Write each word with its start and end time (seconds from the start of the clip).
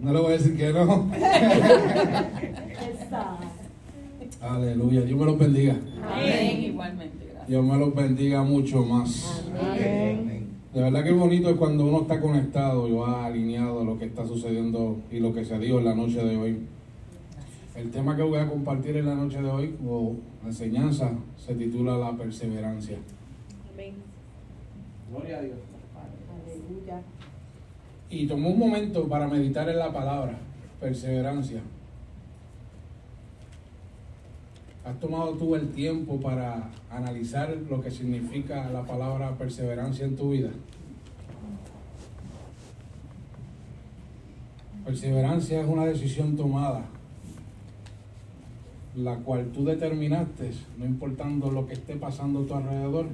No 0.00 0.12
le 0.12 0.20
voy 0.20 0.28
a 0.28 0.32
decir 0.32 0.56
que 0.56 0.72
no. 0.72 1.10
Aleluya. 4.40 5.00
Dios 5.02 5.18
me 5.18 5.24
los 5.26 5.38
bendiga. 5.38 5.76
Amén. 6.02 6.62
Igualmente, 6.62 7.24
gracias. 7.24 7.48
Dios 7.48 7.64
me 7.64 7.78
los 7.78 7.94
bendiga 7.94 8.42
mucho 8.42 8.84
más. 8.84 9.42
De 10.74 10.82
verdad 10.82 11.04
que 11.04 11.12
bonito 11.12 11.50
es 11.50 11.56
cuando 11.56 11.86
uno 11.86 12.02
está 12.02 12.20
conectado 12.20 12.88
y 12.88 12.92
va 12.92 13.26
alineado 13.26 13.80
a 13.80 13.84
lo 13.84 13.96
que 13.98 14.06
está 14.06 14.26
sucediendo 14.26 14.98
y 15.10 15.20
lo 15.20 15.32
que 15.32 15.44
se 15.44 15.58
dio 15.58 15.78
en 15.78 15.84
la 15.84 15.94
noche 15.94 16.22
de 16.24 16.36
hoy. 16.36 16.58
El 17.76 17.90
tema 17.90 18.16
que 18.16 18.22
voy 18.22 18.38
a 18.38 18.48
compartir 18.48 18.96
en 18.96 19.06
la 19.06 19.14
noche 19.14 19.40
de 19.40 19.48
hoy, 19.48 19.76
o 19.86 20.14
la 20.42 20.48
enseñanza, 20.48 21.12
se 21.36 21.54
titula 21.54 21.96
La 21.96 22.12
perseverancia. 22.16 22.98
Amén. 23.72 23.94
Gloria 25.10 25.38
a 25.38 25.42
Dios. 25.42 25.58
Aleluya. 26.44 27.02
Y 28.10 28.26
tomó 28.26 28.50
un 28.50 28.58
momento 28.58 29.08
para 29.08 29.26
meditar 29.26 29.68
en 29.68 29.78
la 29.78 29.92
palabra, 29.92 30.38
perseverancia. 30.80 31.60
¿Has 34.84 35.00
tomado 35.00 35.32
tú 35.32 35.54
el 35.54 35.70
tiempo 35.70 36.20
para 36.20 36.70
analizar 36.90 37.56
lo 37.70 37.80
que 37.80 37.90
significa 37.90 38.68
la 38.68 38.82
palabra 38.82 39.36
perseverancia 39.36 40.04
en 40.04 40.14
tu 40.14 40.30
vida? 40.30 40.50
Perseverancia 44.84 45.62
es 45.62 45.66
una 45.66 45.86
decisión 45.86 46.36
tomada, 46.36 46.84
la 48.94 49.16
cual 49.16 49.46
tú 49.46 49.64
determinaste, 49.64 50.50
no 50.76 50.84
importando 50.84 51.50
lo 51.50 51.66
que 51.66 51.72
esté 51.72 51.96
pasando 51.96 52.40
a 52.40 52.46
tu 52.46 52.54
alrededor, 52.54 53.06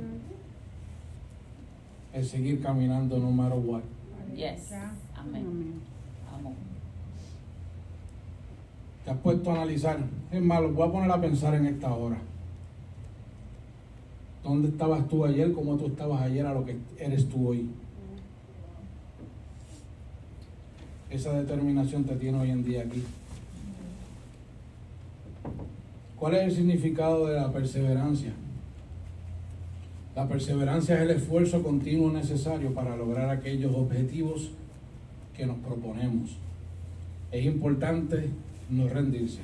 es 2.13 2.29
seguir 2.29 2.61
caminando 2.61 3.21
no 3.21 3.31
matter 3.31 3.59
what. 3.59 3.83
Yes. 4.35 4.73
Amén. 5.17 5.81
Amo. 6.33 6.55
te 9.05 9.11
has 9.11 9.19
puesto 9.19 9.51
a 9.51 9.55
analizar. 9.55 9.99
Es 10.31 10.43
más, 10.43 10.61
lo 10.61 10.73
voy 10.73 10.89
a 10.89 10.93
poner 10.93 11.11
a 11.11 11.21
pensar 11.21 11.55
en 11.55 11.67
esta 11.67 11.93
hora. 11.93 12.19
¿Dónde 14.43 14.69
estabas 14.69 15.07
tú 15.09 15.25
ayer? 15.25 15.53
¿Cómo 15.53 15.77
tú 15.77 15.87
estabas 15.89 16.23
ayer 16.23 16.47
a 16.47 16.55
lo 16.55 16.65
que 16.65 16.77
eres 16.99 17.29
tú 17.29 17.49
hoy? 17.49 17.69
Esa 21.11 21.33
determinación 21.33 22.05
te 22.05 22.15
tiene 22.17 22.39
hoy 22.39 22.51
en 22.51 22.65
día 22.65 22.83
aquí. 22.83 23.03
¿Cuál 26.17 26.35
es 26.35 26.43
el 26.45 26.55
significado 26.55 27.27
de 27.27 27.37
la 27.37 27.53
perseverancia? 27.53 28.33
La 30.15 30.27
perseverancia 30.27 30.97
es 30.97 31.03
el 31.03 31.11
esfuerzo 31.11 31.63
continuo 31.63 32.11
necesario 32.11 32.75
para 32.75 32.97
lograr 32.97 33.31
aquellos 33.31 33.73
objetivos 33.77 34.51
que 35.37 35.47
nos 35.47 35.59
proponemos. 35.59 36.37
Es 37.31 37.47
importante 37.47 38.29
no 38.71 38.89
rendirse, 38.89 39.41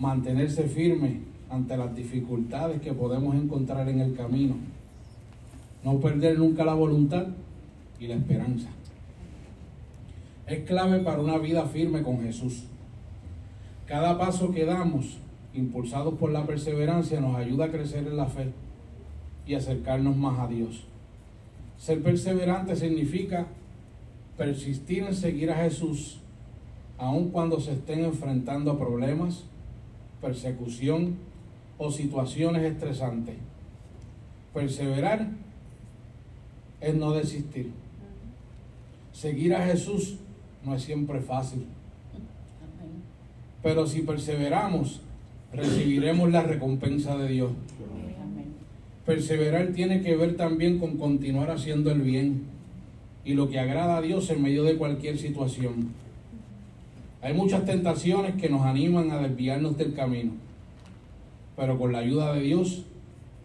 mantenerse 0.00 0.64
firme 0.64 1.20
ante 1.48 1.76
las 1.76 1.94
dificultades 1.94 2.80
que 2.80 2.92
podemos 2.92 3.36
encontrar 3.36 3.88
en 3.88 4.00
el 4.00 4.16
camino, 4.16 4.56
no 5.84 6.00
perder 6.00 6.40
nunca 6.40 6.64
la 6.64 6.74
voluntad 6.74 7.28
y 8.00 8.08
la 8.08 8.16
esperanza. 8.16 8.68
Es 10.48 10.64
clave 10.64 10.98
para 11.00 11.20
una 11.20 11.38
vida 11.38 11.66
firme 11.66 12.02
con 12.02 12.20
Jesús. 12.20 12.64
Cada 13.86 14.18
paso 14.18 14.50
que 14.50 14.64
damos, 14.64 15.18
impulsados 15.54 16.14
por 16.14 16.32
la 16.32 16.44
perseverancia, 16.46 17.20
nos 17.20 17.36
ayuda 17.36 17.66
a 17.66 17.70
crecer 17.70 18.08
en 18.08 18.16
la 18.16 18.26
fe 18.26 18.52
y 19.46 19.54
acercarnos 19.54 20.16
más 20.16 20.38
a 20.38 20.48
Dios. 20.48 20.84
Ser 21.78 22.02
perseverante 22.02 22.74
significa 22.74 23.46
persistir 24.36 25.04
en 25.04 25.14
seguir 25.14 25.50
a 25.50 25.56
Jesús 25.56 26.18
aun 26.98 27.30
cuando 27.30 27.60
se 27.60 27.72
estén 27.72 28.04
enfrentando 28.04 28.70
a 28.70 28.78
problemas, 28.78 29.44
persecución 30.20 31.16
o 31.78 31.90
situaciones 31.90 32.62
estresantes. 32.62 33.36
Perseverar 34.54 35.28
es 36.80 36.94
no 36.94 37.12
desistir. 37.12 37.70
Seguir 39.12 39.54
a 39.54 39.64
Jesús 39.66 40.16
no 40.64 40.74
es 40.74 40.82
siempre 40.82 41.20
fácil, 41.20 41.66
pero 43.62 43.86
si 43.86 44.02
perseveramos, 44.02 45.00
recibiremos 45.52 46.30
la 46.30 46.42
recompensa 46.42 47.16
de 47.16 47.28
Dios. 47.28 47.50
Perseverar 49.06 49.68
tiene 49.68 50.02
que 50.02 50.16
ver 50.16 50.36
también 50.36 50.80
con 50.80 50.96
continuar 50.96 51.52
haciendo 51.52 51.92
el 51.92 52.02
bien 52.02 52.42
y 53.24 53.34
lo 53.34 53.48
que 53.48 53.60
agrada 53.60 53.98
a 53.98 54.02
Dios 54.02 54.28
en 54.30 54.42
medio 54.42 54.64
de 54.64 54.76
cualquier 54.76 55.16
situación. 55.16 55.92
Hay 57.22 57.32
muchas 57.32 57.64
tentaciones 57.64 58.34
que 58.34 58.48
nos 58.48 58.62
animan 58.62 59.12
a 59.12 59.18
desviarnos 59.18 59.78
del 59.78 59.94
camino, 59.94 60.32
pero 61.54 61.78
con 61.78 61.92
la 61.92 61.98
ayuda 61.98 62.32
de 62.32 62.40
Dios 62.40 62.84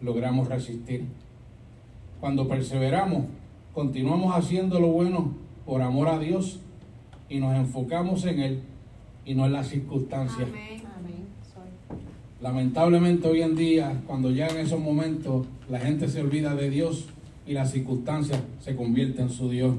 logramos 0.00 0.48
resistir. 0.48 1.04
Cuando 2.20 2.48
perseveramos, 2.48 3.26
continuamos 3.72 4.34
haciendo 4.34 4.80
lo 4.80 4.88
bueno 4.88 5.32
por 5.64 5.80
amor 5.80 6.08
a 6.08 6.18
Dios 6.18 6.58
y 7.28 7.38
nos 7.38 7.54
enfocamos 7.54 8.24
en 8.24 8.40
Él 8.40 8.60
y 9.24 9.34
no 9.34 9.46
en 9.46 9.52
las 9.52 9.68
circunstancias. 9.68 10.48
Amén. 10.48 11.11
Lamentablemente 12.42 13.28
hoy 13.28 13.40
en 13.40 13.54
día, 13.54 14.02
cuando 14.04 14.30
llegan 14.30 14.56
esos 14.56 14.80
momentos, 14.80 15.46
la 15.70 15.78
gente 15.78 16.08
se 16.08 16.20
olvida 16.20 16.56
de 16.56 16.70
Dios 16.70 17.06
y 17.46 17.52
las 17.52 17.70
circunstancias 17.70 18.40
se 18.58 18.74
convierten 18.74 19.26
en 19.26 19.30
su 19.30 19.48
Dios. 19.48 19.76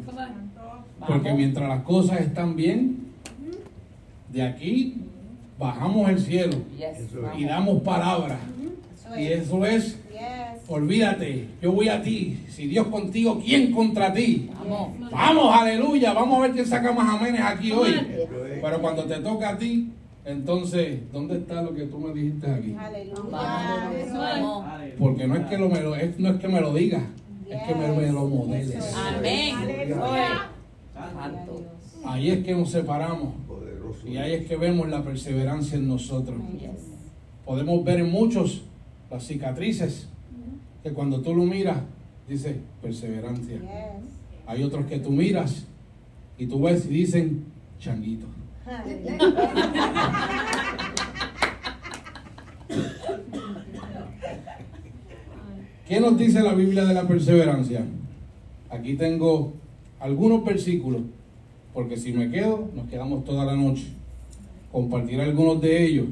Porque 1.06 1.34
mientras 1.34 1.68
las 1.68 1.84
cosas 1.84 2.22
están 2.22 2.56
bien, 2.56 3.10
de 4.32 4.44
aquí 4.44 4.96
bajamos 5.60 6.10
el 6.10 6.20
cielo 6.20 6.56
y 7.38 7.44
damos 7.44 7.82
palabra. 7.84 8.40
Y 9.18 9.26
eso 9.26 9.66
es, 9.66 10.00
olvídate, 10.70 11.50
yo 11.62 11.74
voy 11.74 11.90
a 11.90 12.02
ti. 12.02 12.46
Si 12.48 12.68
Dios 12.68 12.88
contigo, 12.88 13.42
¿quién 13.44 13.74
contra 13.74 14.14
ti? 14.14 14.50
Vamos. 14.58 15.12
Vamos, 15.12 15.54
aleluya. 15.54 16.14
Vamos 16.14 16.40
a 16.40 16.42
ver 16.44 16.52
quién 16.54 16.66
saca 16.66 16.94
más 16.94 17.14
amenes 17.14 17.42
aquí 17.42 17.74
hoy. 17.74 17.94
Pero 18.62 18.82
cuando 18.82 19.04
te 19.04 19.18
toca 19.18 19.50
a 19.50 19.58
ti, 19.58 19.92
entonces, 20.26 21.00
¿dónde 21.12 21.38
está 21.38 21.62
lo 21.62 21.74
que 21.74 21.84
tú 21.86 22.00
me 22.00 22.14
dijiste 22.14 22.50
aquí? 22.50 22.76
Aleluya. 22.80 23.92
Porque 24.98 25.28
no 25.28 25.36
es 25.36 25.46
que 25.48 25.58
lo 25.58 25.70
me 25.70 25.82
lo, 25.82 25.96
es- 25.96 26.18
no 26.20 26.30
es 26.30 26.40
que 26.40 26.48
me 26.48 26.62
lo 26.62 26.74
digas, 26.74 27.04
es 27.50 27.62
que 27.64 27.76
me, 27.76 27.88
me 27.90 28.12
lo 28.12 28.28
modeles. 28.28 28.94
Amén. 28.96 29.56
Aleluya. 29.56 30.50
Ahí 32.06 32.30
es 32.32 32.44
que 32.44 32.54
nos 32.54 32.70
separamos 32.72 33.34
y 34.06 34.18
ahí 34.18 34.34
es 34.34 34.48
que 34.48 34.56
vemos 34.58 34.90
la 34.90 35.04
perseverancia 35.04 35.78
en 35.78 35.88
nosotros. 35.88 36.38
Podemos 37.46 37.84
ver 37.84 38.00
en 38.00 38.12
muchos 38.12 38.64
las 39.12 39.26
cicatrices 39.26 40.08
que 40.84 40.92
cuando 40.92 41.22
tú 41.22 41.34
lo 41.36 41.44
miras, 41.44 41.78
dice 42.28 42.58
perseverancia. 42.82 43.60
Hay 44.46 44.64
otros 44.64 44.86
que 44.86 45.00
tú 45.00 45.12
miras 45.12 45.66
y 46.38 46.46
tú 46.48 46.62
ves 46.62 46.86
y 46.86 46.90
dicen 46.90 47.46
changuito. 47.80 48.28
¿Qué 55.88 56.00
nos 56.00 56.18
dice 56.18 56.42
la 56.42 56.54
Biblia 56.54 56.86
de 56.86 56.94
la 56.94 57.08
perseverancia? 57.08 57.84
Aquí 58.70 58.94
tengo 58.96 59.54
algunos 60.00 60.44
versículos, 60.46 61.02
porque 61.74 61.98
si 61.98 62.14
me 62.14 62.30
quedo, 62.32 62.70
nos 62.76 62.88
quedamos 62.88 63.26
toda 63.26 63.46
la 63.46 63.56
noche. 63.56 63.88
Compartiré 64.72 65.24
algunos 65.24 65.62
de 65.62 65.86
ellos. 65.86 66.08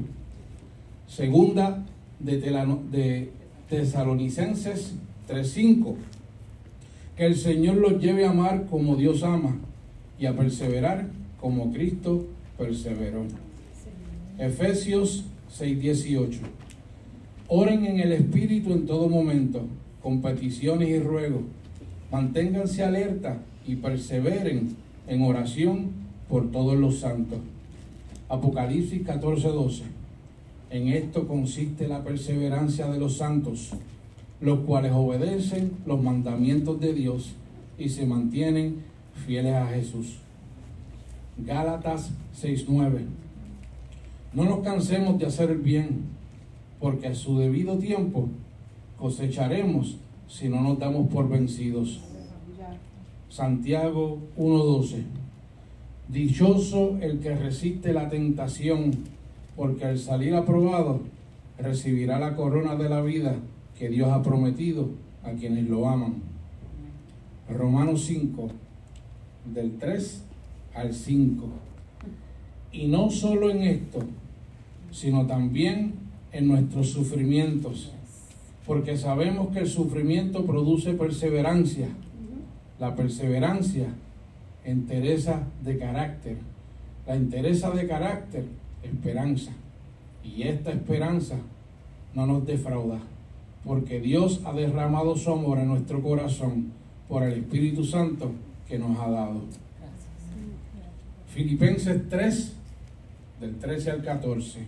Segunda 1.08 1.84
de, 2.20 2.38
Telano- 2.40 2.80
de 2.90 3.30
Tesalonicenses 3.68 4.94
3:5. 5.28 5.96
Que 7.16 7.26
el 7.26 7.36
Señor 7.36 7.76
los 7.76 8.00
lleve 8.00 8.24
a 8.26 8.30
amar 8.30 8.66
como 8.70 8.96
Dios 8.96 9.22
ama 9.22 9.56
y 10.18 10.26
a 10.26 10.36
perseverar 10.36 11.06
como 11.40 11.72
Cristo 11.72 12.24
perseveró. 12.62 13.24
Efesios 14.38 15.24
6:18. 15.50 16.40
Oren 17.48 17.84
en 17.84 18.00
el 18.00 18.12
Espíritu 18.12 18.72
en 18.72 18.86
todo 18.86 19.08
momento, 19.08 19.66
con 20.00 20.22
peticiones 20.22 20.88
y 20.88 20.98
ruegos. 20.98 21.42
Manténganse 22.10 22.84
alerta 22.84 23.38
y 23.66 23.76
perseveren 23.76 24.76
en 25.08 25.22
oración 25.22 25.90
por 26.28 26.50
todos 26.50 26.78
los 26.78 27.00
santos. 27.00 27.38
Apocalipsis 28.28 29.02
14:12. 29.02 29.82
En 30.70 30.88
esto 30.88 31.26
consiste 31.28 31.88
la 31.88 32.02
perseverancia 32.02 32.86
de 32.86 32.98
los 32.98 33.18
santos, 33.18 33.72
los 34.40 34.60
cuales 34.60 34.92
obedecen 34.94 35.72
los 35.84 36.02
mandamientos 36.02 36.80
de 36.80 36.94
Dios 36.94 37.34
y 37.78 37.90
se 37.90 38.06
mantienen 38.06 38.76
fieles 39.26 39.54
a 39.54 39.66
Jesús. 39.66 40.21
Gálatas 41.38 42.10
6:9. 42.34 43.06
No 44.34 44.44
nos 44.44 44.60
cansemos 44.60 45.18
de 45.18 45.26
hacer 45.26 45.50
el 45.50 45.58
bien, 45.58 46.04
porque 46.80 47.08
a 47.08 47.14
su 47.14 47.38
debido 47.38 47.78
tiempo 47.78 48.28
cosecharemos 48.98 49.98
si 50.28 50.48
no 50.48 50.60
nos 50.62 50.78
damos 50.78 51.08
por 51.08 51.28
vencidos. 51.28 52.00
Santiago 53.28 54.18
1.12. 54.36 55.04
Dichoso 56.08 56.98
el 57.00 57.20
que 57.20 57.34
resiste 57.34 57.92
la 57.92 58.08
tentación, 58.08 58.92
porque 59.56 59.86
al 59.86 59.98
salir 59.98 60.34
aprobado 60.34 61.00
recibirá 61.58 62.18
la 62.18 62.36
corona 62.36 62.76
de 62.76 62.88
la 62.88 63.00
vida 63.00 63.36
que 63.78 63.88
Dios 63.88 64.10
ha 64.10 64.22
prometido 64.22 64.90
a 65.22 65.30
quienes 65.32 65.68
lo 65.68 65.88
aman. 65.88 66.16
Romanos 67.48 68.04
5, 68.04 68.48
del 69.54 69.78
3 69.78 70.24
al 70.74 70.94
5. 70.94 71.44
Y 72.72 72.86
no 72.86 73.10
solo 73.10 73.50
en 73.50 73.62
esto, 73.62 74.00
sino 74.90 75.26
también 75.26 75.94
en 76.32 76.48
nuestros 76.48 76.88
sufrimientos, 76.88 77.92
porque 78.66 78.96
sabemos 78.96 79.48
que 79.48 79.60
el 79.60 79.68
sufrimiento 79.68 80.44
produce 80.44 80.94
perseverancia, 80.94 81.88
la 82.78 82.94
perseverancia 82.94 83.88
entereza 84.64 85.42
de 85.62 85.78
carácter, 85.78 86.36
la 87.06 87.16
entereza 87.16 87.70
de 87.70 87.86
carácter, 87.86 88.44
esperanza, 88.82 89.52
y 90.24 90.42
esta 90.42 90.70
esperanza 90.70 91.36
no 92.14 92.26
nos 92.26 92.46
defrauda, 92.46 93.00
porque 93.64 94.00
Dios 94.00 94.40
ha 94.44 94.52
derramado 94.52 95.16
su 95.16 95.32
amor 95.32 95.58
en 95.58 95.68
nuestro 95.68 96.02
corazón 96.02 96.72
por 97.08 97.24
el 97.24 97.34
Espíritu 97.34 97.84
Santo 97.84 98.30
que 98.68 98.78
nos 98.78 98.98
ha 98.98 99.10
dado. 99.10 99.42
Filipenses 101.32 102.10
3, 102.10 102.52
del 103.40 103.56
13 103.56 103.90
al 103.90 104.02
14. 104.02 104.58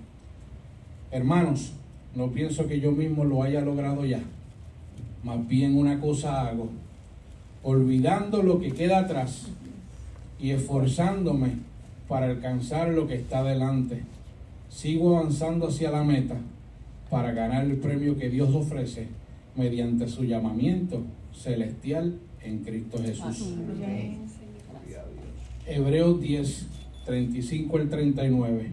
Hermanos, 1.10 1.74
no 2.14 2.30
pienso 2.30 2.66
que 2.66 2.80
yo 2.80 2.90
mismo 2.90 3.24
lo 3.24 3.42
haya 3.42 3.60
logrado 3.60 4.06
ya. 4.06 4.22
Más 5.22 5.46
bien 5.46 5.76
una 5.76 6.00
cosa 6.00 6.48
hago, 6.48 6.70
olvidando 7.62 8.42
lo 8.42 8.60
que 8.60 8.72
queda 8.72 9.00
atrás 9.00 9.48
y 10.40 10.52
esforzándome 10.52 11.52
para 12.08 12.26
alcanzar 12.26 12.88
lo 12.88 13.06
que 13.06 13.16
está 13.16 13.42
delante. 13.42 14.00
Sigo 14.70 15.18
avanzando 15.18 15.68
hacia 15.68 15.90
la 15.90 16.02
meta 16.02 16.36
para 17.10 17.32
ganar 17.32 17.64
el 17.66 17.76
premio 17.76 18.16
que 18.16 18.30
Dios 18.30 18.54
ofrece 18.54 19.08
mediante 19.54 20.08
su 20.08 20.24
llamamiento 20.24 21.02
celestial 21.34 22.18
en 22.42 22.60
Cristo 22.60 22.98
Jesús. 23.02 23.54
Hebreos 25.66 26.20
10, 26.20 26.66
35 27.06 27.76
al 27.78 27.88
39. 27.88 28.72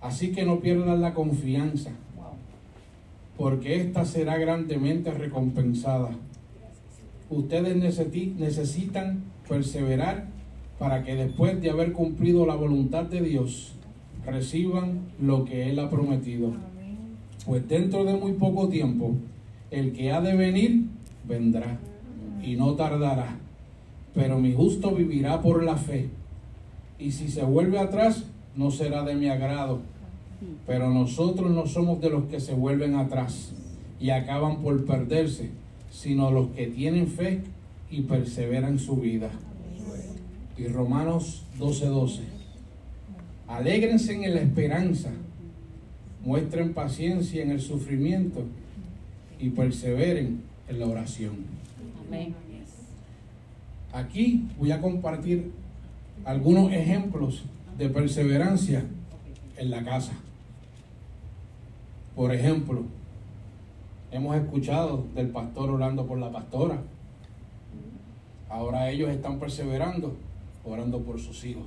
Así 0.00 0.30
que 0.32 0.44
no 0.44 0.60
pierdan 0.60 1.00
la 1.00 1.14
confianza, 1.14 1.90
porque 3.36 3.76
ésta 3.80 4.04
será 4.04 4.38
grandemente 4.38 5.10
recompensada. 5.10 6.10
Ustedes 7.28 7.76
necesi- 7.76 8.34
necesitan 8.36 9.24
perseverar 9.48 10.26
para 10.78 11.02
que 11.02 11.16
después 11.16 11.60
de 11.60 11.70
haber 11.70 11.92
cumplido 11.92 12.46
la 12.46 12.54
voluntad 12.54 13.04
de 13.04 13.20
Dios, 13.22 13.72
reciban 14.24 15.00
lo 15.20 15.44
que 15.44 15.68
Él 15.70 15.78
ha 15.80 15.90
prometido. 15.90 16.52
Pues 17.44 17.66
dentro 17.68 18.04
de 18.04 18.14
muy 18.14 18.32
poco 18.32 18.68
tiempo, 18.68 19.14
el 19.70 19.92
que 19.92 20.12
ha 20.12 20.20
de 20.20 20.36
venir, 20.36 20.84
vendrá 21.26 21.78
y 22.42 22.54
no 22.56 22.74
tardará. 22.74 23.36
Pero 24.16 24.40
mi 24.40 24.54
justo 24.54 24.92
vivirá 24.92 25.42
por 25.42 25.62
la 25.62 25.76
fe. 25.76 26.08
Y 26.98 27.12
si 27.12 27.28
se 27.28 27.44
vuelve 27.44 27.78
atrás, 27.78 28.24
no 28.56 28.70
será 28.70 29.04
de 29.04 29.14
mi 29.14 29.28
agrado. 29.28 29.80
Pero 30.66 30.90
nosotros 30.90 31.50
no 31.50 31.66
somos 31.66 32.00
de 32.00 32.08
los 32.08 32.24
que 32.24 32.40
se 32.40 32.54
vuelven 32.54 32.94
atrás 32.94 33.52
y 34.00 34.10
acaban 34.10 34.62
por 34.62 34.86
perderse, 34.86 35.50
sino 35.90 36.30
los 36.30 36.48
que 36.48 36.66
tienen 36.66 37.08
fe 37.08 37.42
y 37.90 38.02
perseveran 38.02 38.78
su 38.78 38.96
vida. 38.96 39.30
Y 40.56 40.66
Romanos 40.66 41.44
12:12. 41.58 42.22
Alégrense 43.46 44.14
en 44.14 44.34
la 44.34 44.40
esperanza, 44.40 45.10
muestren 46.24 46.72
paciencia 46.72 47.42
en 47.42 47.50
el 47.50 47.60
sufrimiento 47.60 48.44
y 49.38 49.50
perseveren 49.50 50.40
en 50.68 50.80
la 50.80 50.86
oración. 50.86 51.34
Amén. 52.08 52.34
Aquí 53.96 54.46
voy 54.58 54.72
a 54.72 54.82
compartir 54.82 55.52
algunos 56.26 56.70
ejemplos 56.70 57.44
de 57.78 57.88
perseverancia 57.88 58.84
en 59.56 59.70
la 59.70 59.82
casa. 59.82 60.12
Por 62.14 62.34
ejemplo, 62.34 62.82
hemos 64.10 64.36
escuchado 64.36 65.06
del 65.14 65.28
pastor 65.28 65.70
orando 65.70 66.04
por 66.04 66.18
la 66.18 66.30
pastora. 66.30 66.82
Ahora 68.50 68.90
ellos 68.90 69.08
están 69.08 69.38
perseverando, 69.38 70.14
orando 70.62 71.00
por 71.00 71.18
sus 71.18 71.42
hijos. 71.46 71.64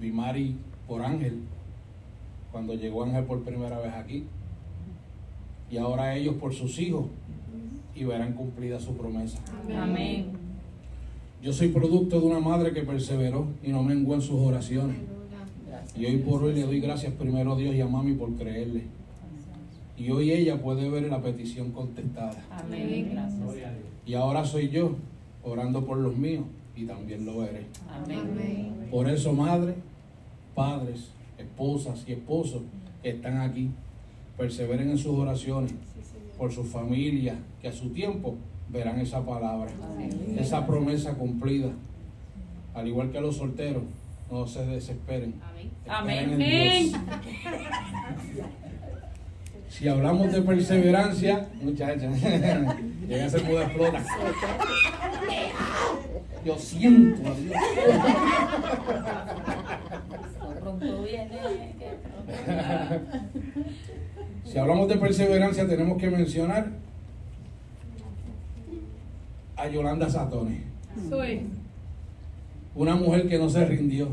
Vi 0.00 0.12
Mari 0.12 0.56
por 0.86 1.02
Ángel, 1.02 1.40
cuando 2.52 2.74
llegó 2.74 3.02
Ángel 3.02 3.24
por 3.24 3.42
primera 3.42 3.80
vez 3.80 3.92
aquí. 3.92 4.24
Y 5.68 5.78
ahora 5.78 6.14
ellos 6.14 6.36
por 6.36 6.54
sus 6.54 6.78
hijos 6.78 7.06
y 7.98 8.04
verán 8.04 8.32
cumplida 8.34 8.78
su 8.78 8.96
promesa. 8.96 9.38
Amén. 9.76 10.26
Yo 11.42 11.52
soy 11.52 11.68
producto 11.68 12.20
de 12.20 12.26
una 12.26 12.40
madre 12.40 12.72
que 12.72 12.82
perseveró 12.82 13.46
y 13.62 13.70
no 13.70 13.82
menguó 13.82 14.14
en 14.14 14.22
sus 14.22 14.40
oraciones. 14.40 14.96
Y 15.96 16.06
hoy 16.06 16.18
por 16.18 16.42
hoy 16.44 16.54
le 16.54 16.62
doy 16.62 16.80
gracias 16.80 17.12
primero 17.14 17.54
a 17.54 17.56
Dios 17.56 17.74
y 17.74 17.80
a 17.80 17.86
mami 17.86 18.14
por 18.14 18.32
creerle. 18.34 18.84
Y 19.96 20.10
hoy 20.10 20.30
ella 20.30 20.62
puede 20.62 20.88
ver 20.88 21.08
la 21.08 21.20
petición 21.20 21.72
contestada. 21.72 22.44
Amén. 22.50 23.10
Gracias. 23.12 23.72
Y 24.06 24.14
ahora 24.14 24.44
soy 24.44 24.68
yo 24.68 24.94
orando 25.42 25.84
por 25.84 25.98
los 25.98 26.16
míos 26.16 26.44
y 26.76 26.84
también 26.84 27.26
lo 27.26 27.38
veré. 27.38 27.66
Amén. 27.90 28.88
Por 28.90 29.08
eso, 29.08 29.32
madre, 29.32 29.74
padres, 30.54 31.10
esposas 31.36 32.04
y 32.06 32.12
esposos 32.12 32.62
que 33.02 33.10
están 33.10 33.40
aquí, 33.40 33.70
perseveren 34.36 34.90
en 34.90 34.98
sus 34.98 35.18
oraciones 35.18 35.72
por 36.38 36.52
su 36.52 36.64
familia, 36.64 37.34
que 37.60 37.68
a 37.68 37.72
su 37.72 37.90
tiempo 37.90 38.36
verán 38.68 39.00
esa 39.00 39.24
palabra, 39.24 39.70
Amén. 39.92 40.36
esa 40.38 40.64
promesa 40.66 41.14
cumplida. 41.14 41.70
Al 42.74 42.86
igual 42.86 43.10
que 43.10 43.18
a 43.18 43.20
los 43.20 43.36
solteros, 43.36 43.82
no 44.30 44.46
se 44.46 44.64
desesperen. 44.64 45.34
Amén. 45.88 46.30
En 46.30 46.38
Dios. 46.38 47.00
Si 49.68 49.88
hablamos 49.88 50.32
de 50.32 50.42
perseverancia, 50.42 51.48
muchachos, 51.60 52.14
llega 53.08 53.26
mundo 53.26 53.62
explota. 53.62 54.04
Yo 56.44 56.56
siento 56.56 57.28
a 57.28 57.34
Dios. 57.34 57.56
Si 64.50 64.56
hablamos 64.56 64.88
de 64.88 64.96
perseverancia, 64.96 65.68
tenemos 65.68 65.98
que 65.98 66.08
mencionar 66.08 66.68
a 69.56 69.68
Yolanda 69.68 70.08
Satones, 70.08 70.62
Soy. 71.10 71.42
una 72.74 72.94
mujer 72.94 73.28
que 73.28 73.36
no 73.38 73.50
se 73.50 73.62
rindió 73.66 74.08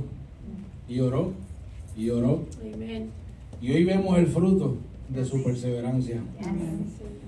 y 0.90 1.00
oró 1.00 1.32
y 1.96 2.10
oró. 2.10 2.44
Y 3.62 3.72
hoy 3.72 3.86
vemos 3.86 4.18
el 4.18 4.28
fruto 4.28 4.76
de 5.08 5.24
su 5.24 5.42
perseverancia 5.42 6.20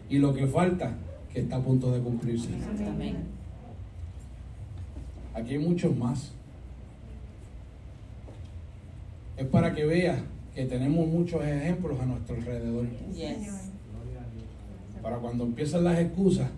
y 0.10 0.18
lo 0.18 0.34
que 0.34 0.46
falta 0.46 0.94
que 1.32 1.40
está 1.40 1.56
a 1.56 1.62
punto 1.62 1.94
de 1.94 2.02
cumplirse. 2.02 2.50
Amén. 2.86 3.20
Aquí 5.34 5.54
hay 5.54 5.60
muchos 5.60 5.96
más. 5.96 6.34
Es 9.38 9.46
para 9.46 9.74
que 9.74 9.86
veas 9.86 10.20
que 10.58 10.66
tenemos 10.66 11.08
muchos 11.08 11.40
ejemplos 11.46 12.00
a 12.00 12.06
nuestro 12.08 12.36
alrededor. 12.36 12.88
Yes. 13.14 13.14
Gloria 13.14 14.22
a 14.22 14.34
Dios. 14.34 15.02
Para 15.04 15.18
cuando 15.18 15.44
empiezan 15.44 15.84
las 15.84 16.00
excusas, 16.00 16.50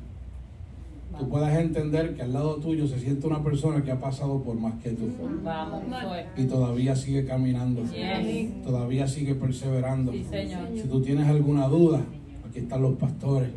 tú 1.18 1.28
puedas 1.28 1.54
entender 1.60 2.16
que 2.16 2.22
al 2.22 2.32
lado 2.32 2.56
tuyo 2.56 2.88
se 2.88 2.98
siente 2.98 3.28
una 3.28 3.44
persona 3.44 3.84
que 3.84 3.92
ha 3.92 4.00
pasado 4.00 4.42
por 4.42 4.56
más 4.56 4.82
que 4.82 4.92
tú 4.92 5.10
Vamos, 5.44 5.82
soy. 5.90 6.22
y 6.42 6.48
todavía 6.48 6.96
sigue 6.96 7.26
caminando, 7.26 7.82
Yes. 7.92 8.64
todavía 8.64 9.06
sigue 9.06 9.36
perseverando. 9.36 10.14
Sí, 10.14 10.24
Señor. 10.30 10.70
Si 10.74 10.88
tú 10.88 11.02
tienes 11.02 11.28
alguna 11.28 11.68
duda, 11.68 12.00
aquí 12.50 12.60
están 12.60 12.82
los 12.82 12.94
pastores. 12.96 13.50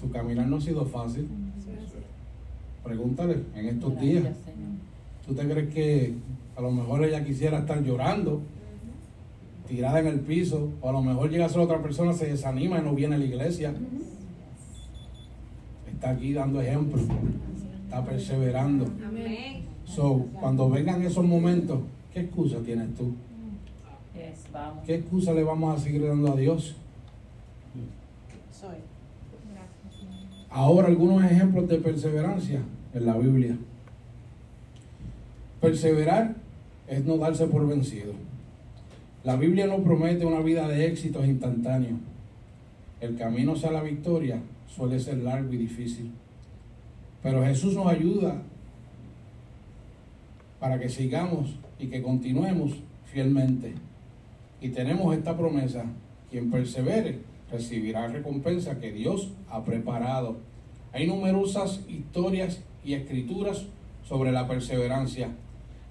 Su 0.00 0.12
caminar 0.12 0.46
no 0.46 0.58
ha 0.58 0.60
sido 0.60 0.86
fácil. 0.86 1.26
Pregúntale 2.84 3.36
en 3.56 3.66
estos 3.66 4.00
días. 4.00 4.26
¿Tú 5.26 5.34
te 5.34 5.42
crees 5.48 5.74
que 5.74 6.14
a 6.56 6.60
lo 6.60 6.70
mejor 6.70 7.04
ella 7.04 7.24
quisiera 7.24 7.58
estar 7.58 7.82
llorando, 7.82 8.40
tirada 9.70 10.00
en 10.00 10.08
el 10.08 10.20
piso, 10.20 10.68
o 10.80 10.88
a 10.88 10.92
lo 10.92 11.00
mejor 11.00 11.30
llega 11.30 11.46
a 11.46 11.48
ser 11.48 11.60
otra 11.60 11.80
persona, 11.80 12.12
se 12.12 12.26
desanima 12.26 12.80
y 12.80 12.82
no 12.82 12.92
viene 12.92 13.14
a 13.14 13.18
la 13.18 13.24
iglesia? 13.24 13.72
Está 15.90 16.10
aquí 16.10 16.32
dando 16.32 16.60
ejemplo, 16.60 17.00
está 17.84 18.04
perseverando. 18.04 18.86
So, 19.84 20.26
cuando 20.40 20.68
vengan 20.68 21.02
esos 21.02 21.24
momentos, 21.24 21.78
¿qué 22.12 22.20
excusa 22.20 22.58
tienes 22.58 22.94
tú? 22.96 23.14
¿Qué 24.84 24.96
excusa 24.96 25.32
le 25.32 25.44
vamos 25.44 25.78
a 25.78 25.82
seguir 25.82 26.04
dando 26.04 26.32
a 26.32 26.36
Dios? 26.36 26.74
Ahora 30.50 30.88
algunos 30.88 31.22
ejemplos 31.22 31.68
de 31.68 31.78
perseverancia 31.78 32.60
en 32.92 33.06
la 33.06 33.16
Biblia. 33.16 33.56
Perseverar 35.60 36.34
es 36.88 37.04
no 37.04 37.18
darse 37.18 37.46
por 37.46 37.68
vencido. 37.68 38.29
La 39.22 39.36
Biblia 39.36 39.66
no 39.66 39.82
promete 39.82 40.24
una 40.24 40.40
vida 40.40 40.66
de 40.66 40.86
éxitos 40.86 41.26
instantáneos. 41.26 41.98
El 43.00 43.16
camino 43.16 43.52
hacia 43.52 43.70
la 43.70 43.82
victoria 43.82 44.40
suele 44.66 44.98
ser 44.98 45.18
largo 45.18 45.52
y 45.52 45.58
difícil. 45.58 46.10
Pero 47.22 47.44
Jesús 47.44 47.74
nos 47.74 47.86
ayuda 47.86 48.40
para 50.58 50.78
que 50.78 50.88
sigamos 50.88 51.58
y 51.78 51.88
que 51.88 52.02
continuemos 52.02 52.72
fielmente. 53.04 53.74
Y 54.60 54.70
tenemos 54.70 55.14
esta 55.14 55.36
promesa, 55.36 55.84
quien 56.30 56.50
persevere 56.50 57.18
recibirá 57.50 58.06
recompensa 58.06 58.78
que 58.78 58.92
Dios 58.92 59.32
ha 59.50 59.64
preparado. 59.64 60.38
Hay 60.92 61.06
numerosas 61.06 61.80
historias 61.88 62.62
y 62.84 62.94
escrituras 62.94 63.66
sobre 64.02 64.32
la 64.32 64.48
perseverancia, 64.48 65.28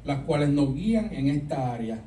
las 0.04 0.22
cuales 0.22 0.50
nos 0.50 0.74
guían 0.74 1.14
en 1.14 1.28
esta 1.28 1.74
área. 1.74 2.02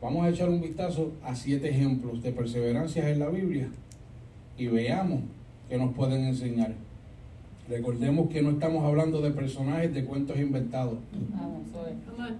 Vamos 0.00 0.24
a 0.24 0.30
echar 0.30 0.48
un 0.48 0.62
vistazo 0.62 1.12
a 1.22 1.34
siete 1.34 1.68
ejemplos 1.68 2.22
de 2.22 2.32
perseverancia 2.32 3.10
en 3.10 3.18
la 3.18 3.28
Biblia 3.28 3.68
y 4.56 4.66
veamos 4.66 5.20
qué 5.68 5.76
nos 5.76 5.94
pueden 5.94 6.24
enseñar. 6.24 6.72
Recordemos 7.68 8.30
que 8.30 8.42
no 8.42 8.50
estamos 8.50 8.82
hablando 8.84 9.20
de 9.20 9.30
personajes 9.30 9.92
de 9.92 10.04
cuentos 10.04 10.38
inventados. 10.38 10.98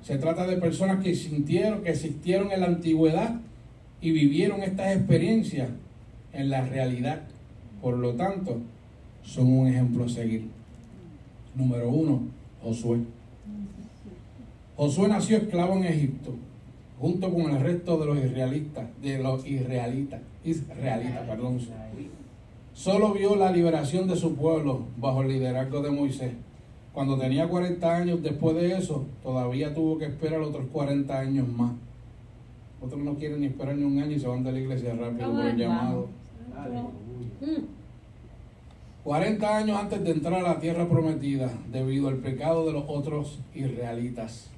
Se 0.02 0.16
trata 0.16 0.46
de 0.46 0.56
personas 0.56 1.04
que 1.04 1.14
sintieron, 1.14 1.82
que 1.82 1.90
existieron 1.90 2.50
en 2.50 2.60
la 2.60 2.66
antigüedad 2.66 3.40
y 4.00 4.10
vivieron 4.10 4.62
estas 4.62 4.96
experiencias 4.96 5.68
en 6.32 6.48
la 6.48 6.62
realidad. 6.62 7.22
Por 7.82 7.98
lo 7.98 8.14
tanto, 8.14 8.58
son 9.22 9.52
un 9.52 9.68
ejemplo 9.68 10.04
a 10.04 10.08
seguir. 10.08 10.46
Número 11.54 11.90
uno, 11.90 12.22
Josué. 12.62 13.00
Josué 14.76 15.08
nació 15.08 15.36
esclavo 15.36 15.76
en 15.76 15.84
Egipto, 15.84 16.34
junto 17.00 17.32
con 17.32 17.50
el 17.50 17.60
resto 17.60 17.98
de 17.98 18.06
los 18.06 18.18
israelitas, 18.18 18.86
de 19.00 19.18
los 19.18 19.46
israelitas, 19.46 20.20
israelitas, 20.44 21.26
perdón. 21.26 21.58
Solo 22.74 23.12
vio 23.12 23.36
la 23.36 23.50
liberación 23.50 24.06
de 24.06 24.16
su 24.16 24.36
pueblo 24.36 24.82
bajo 24.98 25.22
el 25.22 25.28
liderazgo 25.28 25.80
de 25.80 25.90
Moisés. 25.90 26.32
Cuando 26.92 27.18
tenía 27.18 27.48
40 27.48 27.96
años, 27.96 28.22
después 28.22 28.54
de 28.56 28.76
eso, 28.76 29.06
todavía 29.22 29.74
tuvo 29.74 29.98
que 29.98 30.06
esperar 30.06 30.40
otros 30.40 30.66
40 30.72 31.18
años 31.18 31.48
más. 31.48 31.72
Otros 32.82 33.00
no 33.00 33.14
quieren 33.14 33.40
ni 33.40 33.46
esperar 33.46 33.76
ni 33.76 33.84
un 33.84 33.98
año 33.98 34.16
y 34.16 34.20
se 34.20 34.26
van 34.26 34.42
de 34.44 34.52
la 34.52 34.58
iglesia 34.58 34.94
rápido 34.94 35.32
por 35.32 35.46
el 35.46 35.56
llamado. 35.56 36.08
Mm. 37.40 37.64
40 39.04 39.56
años 39.56 39.78
antes 39.78 40.04
de 40.04 40.10
entrar 40.10 40.34
a 40.34 40.42
la 40.42 40.60
tierra 40.60 40.86
prometida, 40.86 41.50
debido 41.72 42.08
al 42.08 42.16
pecado 42.16 42.66
de 42.66 42.72
los 42.72 42.84
otros 42.86 43.38
israelitas. 43.54 44.50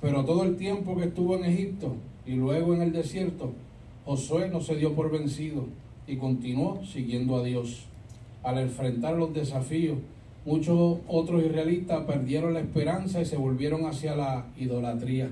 Pero 0.00 0.24
todo 0.24 0.44
el 0.44 0.56
tiempo 0.56 0.96
que 0.96 1.04
estuvo 1.04 1.36
en 1.36 1.44
Egipto 1.44 1.94
y 2.26 2.32
luego 2.32 2.74
en 2.74 2.82
el 2.82 2.92
desierto, 2.92 3.52
Josué 4.04 4.48
no 4.48 4.60
se 4.60 4.76
dio 4.76 4.94
por 4.94 5.10
vencido 5.10 5.66
y 6.06 6.16
continuó 6.16 6.84
siguiendo 6.84 7.36
a 7.36 7.44
Dios. 7.44 7.86
Al 8.42 8.58
enfrentar 8.58 9.16
los 9.16 9.34
desafíos, 9.34 9.98
muchos 10.46 10.98
otros 11.06 11.44
israelitas 11.44 12.04
perdieron 12.04 12.54
la 12.54 12.60
esperanza 12.60 13.20
y 13.20 13.26
se 13.26 13.36
volvieron 13.36 13.84
hacia 13.84 14.16
la 14.16 14.46
idolatría. 14.58 15.30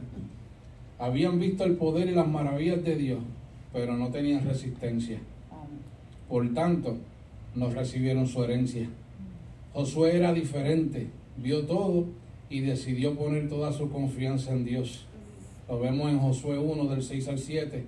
Habían 0.99 1.39
visto 1.39 1.65
el 1.65 1.77
poder 1.77 2.09
y 2.09 2.15
las 2.15 2.29
maravillas 2.29 2.85
de 2.85 2.97
Dios, 2.97 3.21
pero 3.73 3.97
no 3.97 4.09
tenían 4.09 4.45
resistencia. 4.45 5.19
Por 6.29 6.53
tanto, 6.53 6.97
no 7.55 7.71
recibieron 7.71 8.27
su 8.27 8.45
herencia. 8.45 8.89
Josué 9.73 10.17
era 10.17 10.35
diferente, 10.35 11.07
vio 11.39 11.65
todo 11.65 12.05
y 12.51 12.61
decidió 12.61 13.15
poner 13.15 13.49
toda 13.49 13.73
su 13.73 13.91
confianza 13.91 14.53
en 14.53 14.65
Dios. 14.65 15.07
Lo 15.69 15.79
vemos 15.81 16.11
en 16.11 16.19
Josué 16.19 16.59
1 16.59 16.85
del 16.87 17.03
6 17.03 17.29
al 17.29 17.39
7. 17.39 17.85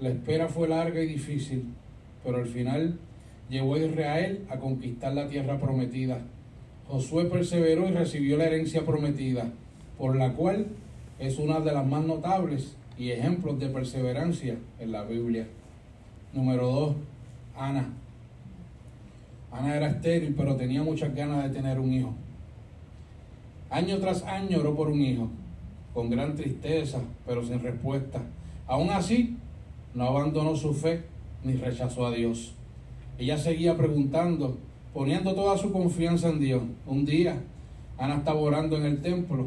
La 0.00 0.10
espera 0.10 0.48
fue 0.48 0.68
larga 0.68 1.02
y 1.02 1.06
difícil, 1.06 1.64
pero 2.22 2.38
al 2.38 2.46
final 2.46 2.98
llevó 3.48 3.76
a 3.76 3.78
Israel 3.78 4.44
a 4.50 4.58
conquistar 4.58 5.14
la 5.14 5.28
tierra 5.28 5.58
prometida. 5.58 6.20
Josué 6.88 7.24
perseveró 7.24 7.88
y 7.88 7.92
recibió 7.92 8.36
la 8.36 8.44
herencia 8.44 8.84
prometida, 8.84 9.50
por 9.96 10.16
la 10.16 10.34
cual 10.34 10.66
es 11.18 11.38
una 11.38 11.60
de 11.60 11.72
las 11.72 11.86
más 11.86 12.04
notables 12.04 12.76
y 12.98 13.10
ejemplos 13.10 13.58
de 13.58 13.68
perseverancia 13.68 14.56
en 14.78 14.92
la 14.92 15.04
Biblia. 15.04 15.46
Número 16.32 16.66
2. 16.66 16.96
Ana. 17.56 17.88
Ana 19.50 19.76
era 19.76 19.88
estéril, 19.88 20.34
pero 20.36 20.56
tenía 20.56 20.82
muchas 20.82 21.14
ganas 21.14 21.44
de 21.44 21.50
tener 21.50 21.80
un 21.80 21.92
hijo. 21.92 22.14
Año 23.70 23.98
tras 23.98 24.22
año 24.24 24.60
oró 24.60 24.74
por 24.74 24.88
un 24.88 25.00
hijo, 25.02 25.28
con 25.94 26.10
gran 26.10 26.34
tristeza, 26.36 27.00
pero 27.26 27.44
sin 27.44 27.60
respuesta. 27.60 28.22
Aún 28.66 28.90
así, 28.90 29.36
no 29.94 30.04
abandonó 30.04 30.54
su 30.56 30.72
fe 30.74 31.02
ni 31.44 31.54
rechazó 31.54 32.06
a 32.06 32.12
Dios. 32.14 32.52
Ella 33.18 33.38
seguía 33.38 33.76
preguntando, 33.76 34.56
poniendo 34.92 35.34
toda 35.34 35.56
su 35.56 35.72
confianza 35.72 36.28
en 36.28 36.40
Dios. 36.40 36.62
Un 36.86 37.04
día, 37.04 37.36
Ana 37.98 38.16
estaba 38.16 38.40
orando 38.40 38.76
en 38.76 38.84
el 38.84 39.00
templo 39.02 39.46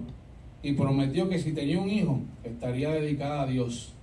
y 0.63 0.73
prometió 0.73 1.29
que 1.29 1.39
si 1.39 1.51
tenía 1.53 1.79
un 1.79 1.89
hijo, 1.89 2.19
estaría 2.43 2.89
dedicada 2.89 3.43
a 3.43 3.47
Dios. 3.47 3.93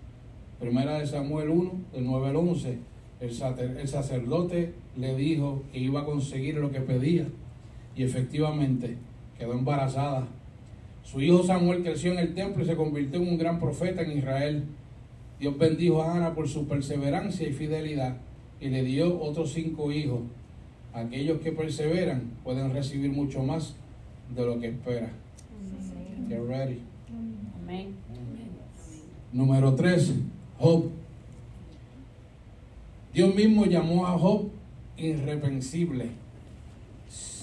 Primera 0.61 0.99
de 0.99 1.06
Samuel 1.06 1.50
1, 1.50 1.70
del 1.92 2.04
9 2.06 2.28
al 2.28 2.37
11, 2.37 2.78
el, 3.20 3.30
sacer- 3.35 3.76
el 3.78 3.88
sacerdote 3.88 4.73
le 4.96 5.14
dijo 5.16 5.62
que 5.73 5.80
iba 5.80 6.00
a 6.00 6.04
conseguir 6.04 6.54
lo 6.56 6.70
que 6.70 6.80
pedía 6.80 7.26
y 7.94 8.04
efectivamente 8.04 8.96
quedó 9.38 9.52
embarazada. 9.52 10.26
Su 11.02 11.21
hijo 11.21 11.43
Samuel 11.43 11.83
creció 11.83 12.12
en 12.12 12.19
el 12.19 12.35
templo 12.35 12.64
y 12.64 12.66
se 12.66 12.76
convirtió 12.76 13.21
en 13.21 13.28
un 13.28 13.38
gran 13.38 13.61
profeta 13.61 14.02
en 14.02 14.19
Israel. 14.19 14.64
Dios 15.38 15.57
bendijo 15.57 16.02
a 16.02 16.16
Ana 16.16 16.35
por 16.35 16.49
su 16.49 16.66
perseverancia 16.66 17.49
y 17.49 17.52
fidelidad 17.52 18.16
y 18.61 18.69
le 18.69 18.83
dio 18.83 19.21
otros 19.21 19.52
cinco 19.52 19.93
hijos. 19.93 20.21
Aquellos 20.93 21.40
que 21.40 21.52
perseveran 21.52 22.31
pueden 22.43 22.73
recibir 22.73 23.11
mucho 23.11 23.43
más 23.43 23.76
de 24.35 24.47
lo 24.47 24.59
que 24.59 24.69
espera. 24.69 25.11
Get 26.28 26.40
ready. 26.49 26.81
Amén. 27.62 27.95
Número 29.33 29.75
3, 29.75 30.14
Job. 30.59 30.90
Dios 33.12 33.35
mismo 33.35 33.66
llamó 33.66 34.07
a 34.07 34.19
Job 34.19 34.49
irreprensible. 34.97 36.11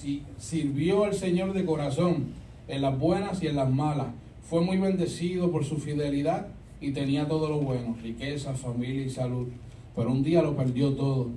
Si- 0.04 0.20
sirvió 0.36 1.04
al 1.04 1.14
Señor 1.14 1.54
de 1.54 1.64
corazón 1.64 2.26
en 2.68 2.82
las 2.82 2.98
buenas 2.98 3.42
y 3.42 3.46
en 3.46 3.56
las 3.56 3.72
malas. 3.72 4.08
Fue 4.42 4.60
muy 4.60 4.76
bendecido 4.76 5.50
por 5.50 5.64
su 5.64 5.78
fidelidad 5.78 6.48
y 6.78 6.90
tenía 6.90 7.26
todo 7.26 7.48
lo 7.48 7.60
bueno, 7.60 7.96
riqueza, 8.02 8.52
familia 8.52 9.06
y 9.06 9.08
salud. 9.08 9.48
Pero 9.96 10.12
un 10.12 10.22
día 10.22 10.42
lo 10.42 10.54
perdió 10.54 10.92
todo. 10.92 11.28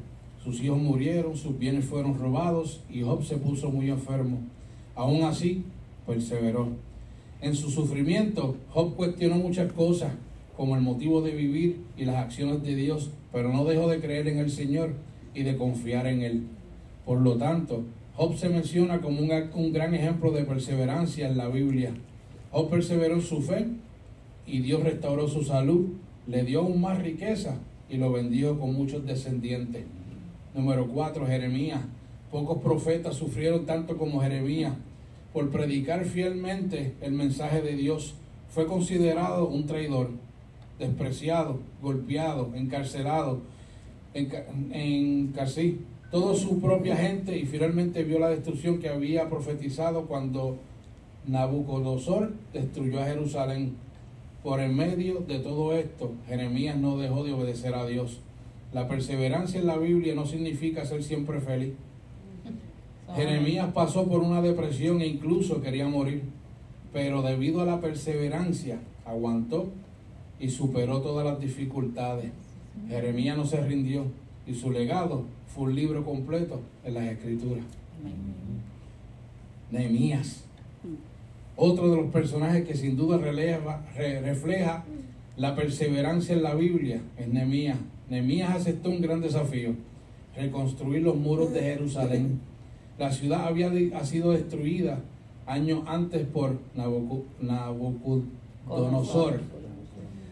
Sus 0.43 0.61
hijos 0.61 0.79
murieron, 0.79 1.37
sus 1.37 1.57
bienes 1.57 1.85
fueron 1.85 2.19
robados 2.19 2.81
y 2.91 3.03
Job 3.03 3.23
se 3.23 3.37
puso 3.37 3.69
muy 3.71 3.89
enfermo. 3.89 4.39
Aún 4.95 5.23
así, 5.23 5.63
perseveró. 6.05 6.67
En 7.39 7.55
su 7.55 7.69
sufrimiento, 7.69 8.57
Job 8.73 8.97
cuestionó 8.97 9.35
muchas 9.35 9.71
cosas, 9.71 10.11
como 10.57 10.75
el 10.75 10.81
motivo 10.81 11.21
de 11.21 11.31
vivir 11.31 11.79
y 11.95 12.03
las 12.03 12.17
acciones 12.17 12.63
de 12.63 12.75
Dios, 12.75 13.11
pero 13.31 13.47
no 13.53 13.63
dejó 13.63 13.87
de 13.87 14.01
creer 14.01 14.27
en 14.27 14.39
el 14.39 14.51
Señor 14.51 14.91
y 15.33 15.43
de 15.43 15.55
confiar 15.55 16.05
en 16.07 16.21
Él. 16.21 16.43
Por 17.05 17.21
lo 17.21 17.37
tanto, 17.37 17.85
Job 18.17 18.35
se 18.35 18.49
menciona 18.49 18.99
como 18.99 19.19
un, 19.21 19.71
gran 19.71 19.93
ejemplo 19.93 20.31
de 20.31 20.43
perseverancia 20.43 21.27
en 21.27 21.37
la 21.37 21.49
Biblia. 21.49 21.93
Job 22.51 22.69
perseveró 22.69 23.13
en 23.15 23.21
su 23.21 23.41
fe 23.41 23.67
y 24.47 24.59
Dios 24.61 24.81
restauró 24.81 25.27
su 25.27 25.43
salud, 25.43 25.89
le 26.25 26.43
dio 26.43 26.61
aún 26.61 26.81
más 26.81 26.99
riqueza 26.99 27.57
y 27.89 27.97
lo 27.97 28.11
bendijo 28.11 28.57
con 28.59 28.73
muchos 28.73 29.05
descendientes. 29.05 29.85
Número 30.55 30.87
4, 30.87 31.27
Jeremías. 31.27 31.81
Pocos 32.31 32.57
profetas 32.61 33.15
sufrieron 33.15 33.65
tanto 33.67 33.97
como 33.97 34.21
Jeremías. 34.21 34.73
Por 35.31 35.51
predicar 35.51 36.03
fielmente 36.05 36.95
el 37.01 37.11
mensaje 37.11 37.61
de 37.61 37.75
Dios, 37.75 38.15
fue 38.49 38.65
considerado 38.65 39.47
un 39.47 39.67
traidor, 39.67 40.09
despreciado, 40.79 41.59
golpeado, 41.83 42.51
encarcelado, 42.55 43.41
enca- 44.15 44.45
encarcí 44.71 45.81
toda 46.11 46.35
su 46.35 46.59
propia 46.61 46.95
gente 46.95 47.37
y 47.37 47.45
finalmente 47.45 48.03
vio 48.03 48.19
la 48.19 48.29
destrucción 48.29 48.79
que 48.79 48.89
había 48.89 49.29
profetizado 49.29 50.05
cuando 50.05 50.57
Nabucodonosor 51.27 52.33
destruyó 52.53 53.01
a 53.01 53.05
Jerusalén. 53.05 53.75
Por 54.43 54.61
en 54.61 54.75
medio 54.75 55.19
de 55.19 55.39
todo 55.39 55.73
esto, 55.73 56.13
Jeremías 56.27 56.77
no 56.77 56.97
dejó 56.97 57.23
de 57.23 57.33
obedecer 57.33 57.75
a 57.75 57.85
Dios. 57.85 58.19
La 58.73 58.87
perseverancia 58.87 59.59
en 59.59 59.67
la 59.67 59.77
Biblia 59.77 60.15
no 60.15 60.25
significa 60.25 60.85
ser 60.85 61.03
siempre 61.03 61.41
feliz. 61.41 61.73
Jeremías 63.15 63.71
pasó 63.73 64.07
por 64.07 64.21
una 64.21 64.41
depresión 64.41 65.01
e 65.01 65.07
incluso 65.07 65.61
quería 65.61 65.87
morir, 65.87 66.23
pero 66.93 67.21
debido 67.21 67.61
a 67.61 67.65
la 67.65 67.81
perseverancia 67.81 68.79
aguantó 69.05 69.67
y 70.39 70.49
superó 70.49 71.01
todas 71.01 71.25
las 71.25 71.39
dificultades. 71.39 72.31
Jeremías 72.87 73.35
no 73.35 73.45
se 73.45 73.59
rindió 73.59 74.05
y 74.47 74.53
su 74.55 74.71
legado 74.71 75.25
fue 75.47 75.65
un 75.65 75.75
libro 75.75 76.03
completo 76.05 76.61
en 76.83 76.93
las 76.93 77.03
escrituras. 77.05 77.65
Nehemías. 79.71 80.43
Otro 81.55 81.89
de 81.89 81.97
los 81.97 82.11
personajes 82.11 82.65
que 82.67 82.75
sin 82.75 82.95
duda 82.95 83.17
releva- 83.17 83.81
re- 83.95 84.21
refleja 84.21 84.83
la 85.35 85.55
perseverancia 85.55 86.35
en 86.35 86.43
la 86.43 86.53
Biblia 86.55 87.01
es 87.17 87.27
Nehemías. 87.27 87.77
Nehemías 88.09 88.55
aceptó 88.55 88.89
un 88.89 89.01
gran 89.01 89.19
desafío, 89.21 89.73
reconstruir 90.35 91.01
los 91.03 91.15
muros 91.17 91.51
de 91.53 91.61
Jerusalén. 91.61 92.39
La 92.97 93.11
ciudad 93.11 93.45
había 93.47 93.71
ha 93.97 94.05
sido 94.05 94.31
destruida 94.31 94.99
años 95.45 95.81
antes 95.87 96.25
por 96.27 96.57
Nabucodonosor. 96.75 99.41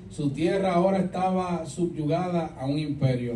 Su 0.09 0.29
tierra 0.29 0.73
ahora 0.75 0.99
estaba 0.99 1.65
subyugada 1.65 2.55
a 2.59 2.65
un 2.65 2.79
imperio. 2.79 3.33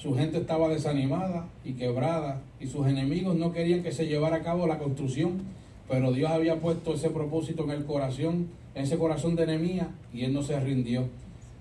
Su 0.00 0.14
gente 0.14 0.38
estaba 0.38 0.70
desanimada 0.70 1.46
y 1.62 1.74
quebrada 1.74 2.40
y 2.58 2.66
sus 2.68 2.86
enemigos 2.86 3.36
no 3.36 3.52
querían 3.52 3.82
que 3.82 3.92
se 3.92 4.06
llevara 4.06 4.36
a 4.36 4.42
cabo 4.42 4.66
la 4.66 4.78
construcción, 4.78 5.42
pero 5.90 6.10
Dios 6.12 6.30
había 6.30 6.58
puesto 6.58 6.94
ese 6.94 7.10
propósito 7.10 7.64
en 7.64 7.70
el 7.72 7.84
corazón, 7.84 8.48
en 8.74 8.84
ese 8.84 8.96
corazón 8.96 9.36
de 9.36 9.44
Nehemías 9.44 9.88
y 10.14 10.24
él 10.24 10.32
no 10.32 10.42
se 10.42 10.58
rindió. 10.58 11.04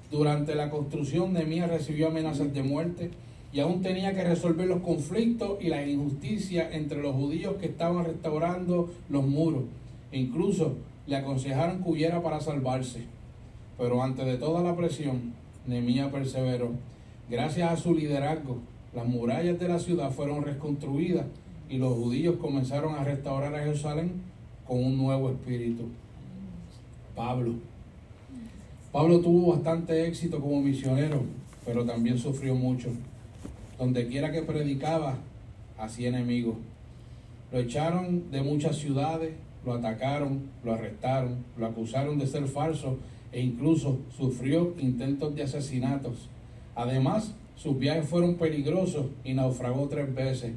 Durante 0.09 0.55
la 0.55 0.69
construcción 0.69 1.33
Nehemías 1.33 1.69
recibió 1.69 2.07
amenazas 2.07 2.53
de 2.53 2.63
muerte 2.63 3.11
y 3.51 3.59
aún 3.59 3.81
tenía 3.81 4.13
que 4.13 4.23
resolver 4.23 4.67
los 4.69 4.83
conflictos 4.83 5.57
y 5.59 5.67
las 5.67 5.85
injusticias 5.85 6.73
entre 6.73 7.01
los 7.01 7.15
judíos 7.15 7.55
que 7.59 7.65
estaban 7.65 8.05
restaurando 8.05 8.89
los 9.09 9.27
muros. 9.27 9.63
E 10.13 10.17
incluso 10.17 10.77
le 11.07 11.17
aconsejaron 11.17 11.83
que 11.83 11.89
huyera 11.89 12.23
para 12.23 12.39
salvarse. 12.39 13.03
Pero 13.77 14.01
antes 14.01 14.25
de 14.25 14.37
toda 14.37 14.63
la 14.63 14.77
presión, 14.77 15.33
Nehemías 15.67 16.09
perseveró. 16.09 16.71
Gracias 17.29 17.71
a 17.71 17.77
su 17.77 17.93
liderazgo, 17.93 18.57
las 18.91 19.05
murallas 19.05 19.59
de 19.59 19.67
la 19.67 19.77
ciudad 19.77 20.09
fueron 20.09 20.41
reconstruidas 20.41 21.27
y 21.69 21.77
los 21.77 21.93
judíos 21.93 22.37
comenzaron 22.37 22.95
a 22.95 23.03
restaurar 23.03 23.53
a 23.53 23.59
Jerusalén 23.59 24.13
con 24.67 24.83
un 24.83 24.97
nuevo 24.97 25.29
espíritu. 25.29 25.83
Pablo. 27.15 27.53
Pablo 28.91 29.19
tuvo 29.19 29.51
bastante 29.51 30.07
éxito 30.07 30.41
como 30.41 30.59
misionero, 30.59 31.21
pero 31.65 31.85
también 31.85 32.17
sufrió 32.17 32.55
mucho. 32.55 32.89
Donde 33.77 34.07
quiera 34.07 34.31
que 34.31 34.41
predicaba, 34.41 35.17
hacía 35.77 36.09
enemigos. 36.09 36.55
Lo 37.51 37.59
echaron 37.59 38.31
de 38.31 38.41
muchas 38.41 38.77
ciudades, 38.77 39.33
lo 39.63 39.73
atacaron, 39.73 40.49
lo 40.63 40.73
arrestaron, 40.73 41.45
lo 41.59 41.67
acusaron 41.67 42.17
de 42.17 42.25
ser 42.25 42.47
falso 42.47 42.97
e 43.31 43.39
incluso 43.39 43.99
sufrió 44.17 44.73
intentos 44.79 45.35
de 45.35 45.43
asesinatos. 45.43 46.27
Además, 46.79 47.35
sus 47.57 47.77
viajes 47.77 48.07
fueron 48.07 48.35
peligrosos 48.35 49.07
y 49.25 49.33
naufragó 49.33 49.89
tres 49.89 50.15
veces. 50.15 50.53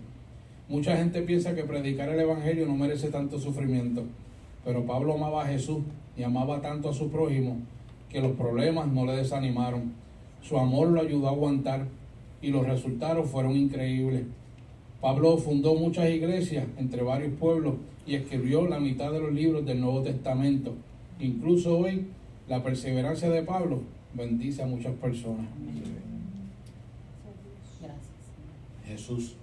Mucha 0.69 0.97
gente 0.97 1.21
piensa 1.23 1.53
que 1.57 1.65
predicar 1.65 2.11
el 2.11 2.21
Evangelio 2.21 2.65
no 2.65 2.77
merece 2.77 3.09
tanto 3.09 3.41
sufrimiento, 3.41 4.05
pero 4.65 4.87
Pablo 4.87 5.15
amaba 5.15 5.43
a 5.43 5.49
Jesús 5.49 5.79
y 6.17 6.23
amaba 6.23 6.61
tanto 6.61 6.91
a 6.91 6.95
su 6.95 7.11
prójimo 7.11 7.57
que 8.09 8.21
los 8.21 8.37
problemas 8.37 8.87
no 8.87 9.05
le 9.05 9.17
desanimaron. 9.17 9.95
Su 10.43 10.59
amor 10.59 10.91
lo 10.91 11.01
ayudó 11.01 11.27
a 11.27 11.33
aguantar 11.33 11.89
y 12.41 12.51
los 12.51 12.69
resultados 12.69 13.29
fueron 13.29 13.57
increíbles. 13.57 14.23
Pablo 15.01 15.39
fundó 15.39 15.75
muchas 15.75 16.09
iglesias 16.09 16.67
entre 16.79 17.03
varios 17.03 17.33
pueblos 17.33 17.75
y 18.07 18.15
escribió 18.15 18.69
la 18.69 18.79
mitad 18.79 19.11
de 19.11 19.19
los 19.19 19.33
libros 19.33 19.67
del 19.67 19.81
Nuevo 19.81 20.03
Testamento. 20.03 20.73
Incluso 21.19 21.77
hoy, 21.77 22.07
la 22.47 22.63
perseverancia 22.63 23.29
de 23.29 23.43
Pablo 23.43 23.81
bendice 24.15 24.63
a 24.63 24.67
muchas 24.67 24.93
personas. 24.95 25.47
Jesús. 28.87 29.37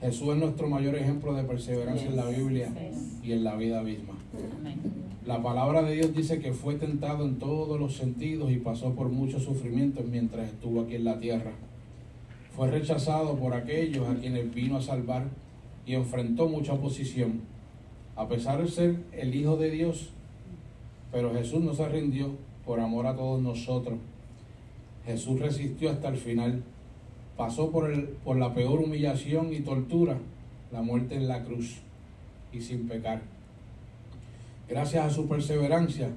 Jesús 0.00 0.28
es 0.28 0.36
nuestro 0.36 0.68
mayor 0.68 0.96
ejemplo 0.96 1.32
de 1.34 1.44
perseverancia 1.44 2.08
en 2.08 2.16
la 2.16 2.26
Biblia 2.26 2.70
y 3.22 3.32
en 3.32 3.44
la 3.44 3.56
vida 3.56 3.82
misma. 3.82 4.14
La 5.24 5.42
palabra 5.42 5.82
de 5.82 5.94
Dios 5.94 6.14
dice 6.14 6.40
que 6.40 6.52
fue 6.52 6.74
tentado 6.74 7.24
en 7.24 7.38
todos 7.38 7.80
los 7.80 7.96
sentidos 7.96 8.50
y 8.52 8.56
pasó 8.56 8.94
por 8.94 9.08
muchos 9.08 9.44
sufrimientos 9.44 10.04
mientras 10.04 10.48
estuvo 10.48 10.82
aquí 10.82 10.96
en 10.96 11.04
la 11.04 11.18
tierra. 11.18 11.52
Fue 12.54 12.70
rechazado 12.70 13.36
por 13.36 13.54
aquellos 13.54 14.06
a 14.08 14.14
quienes 14.16 14.52
vino 14.54 14.76
a 14.76 14.82
salvar 14.82 15.24
y 15.86 15.94
enfrentó 15.94 16.48
mucha 16.48 16.74
oposición. 16.74 17.40
A 18.16 18.28
pesar 18.28 18.62
de 18.62 18.68
ser 18.68 18.96
el 19.12 19.34
Hijo 19.34 19.56
de 19.56 19.70
Dios, 19.70 20.10
pero 21.10 21.32
Jesús 21.32 21.62
no 21.62 21.74
se 21.74 21.88
rindió 21.88 22.32
por 22.66 22.80
amor 22.80 23.06
a 23.06 23.16
todos 23.16 23.40
nosotros. 23.40 23.98
Jesús 25.06 25.40
resistió 25.40 25.90
hasta 25.90 26.08
el 26.08 26.16
final. 26.16 26.62
Pasó 27.36 27.70
por, 27.70 27.90
el, 27.90 28.04
por 28.24 28.36
la 28.36 28.54
peor 28.54 28.80
humillación 28.80 29.52
y 29.52 29.60
tortura, 29.60 30.18
la 30.72 30.82
muerte 30.82 31.16
en 31.16 31.28
la 31.28 31.42
cruz, 31.42 31.78
y 32.52 32.60
sin 32.60 32.88
pecar. 32.88 33.22
Gracias 34.68 35.04
a 35.04 35.10
su 35.10 35.28
perseverancia, 35.28 36.10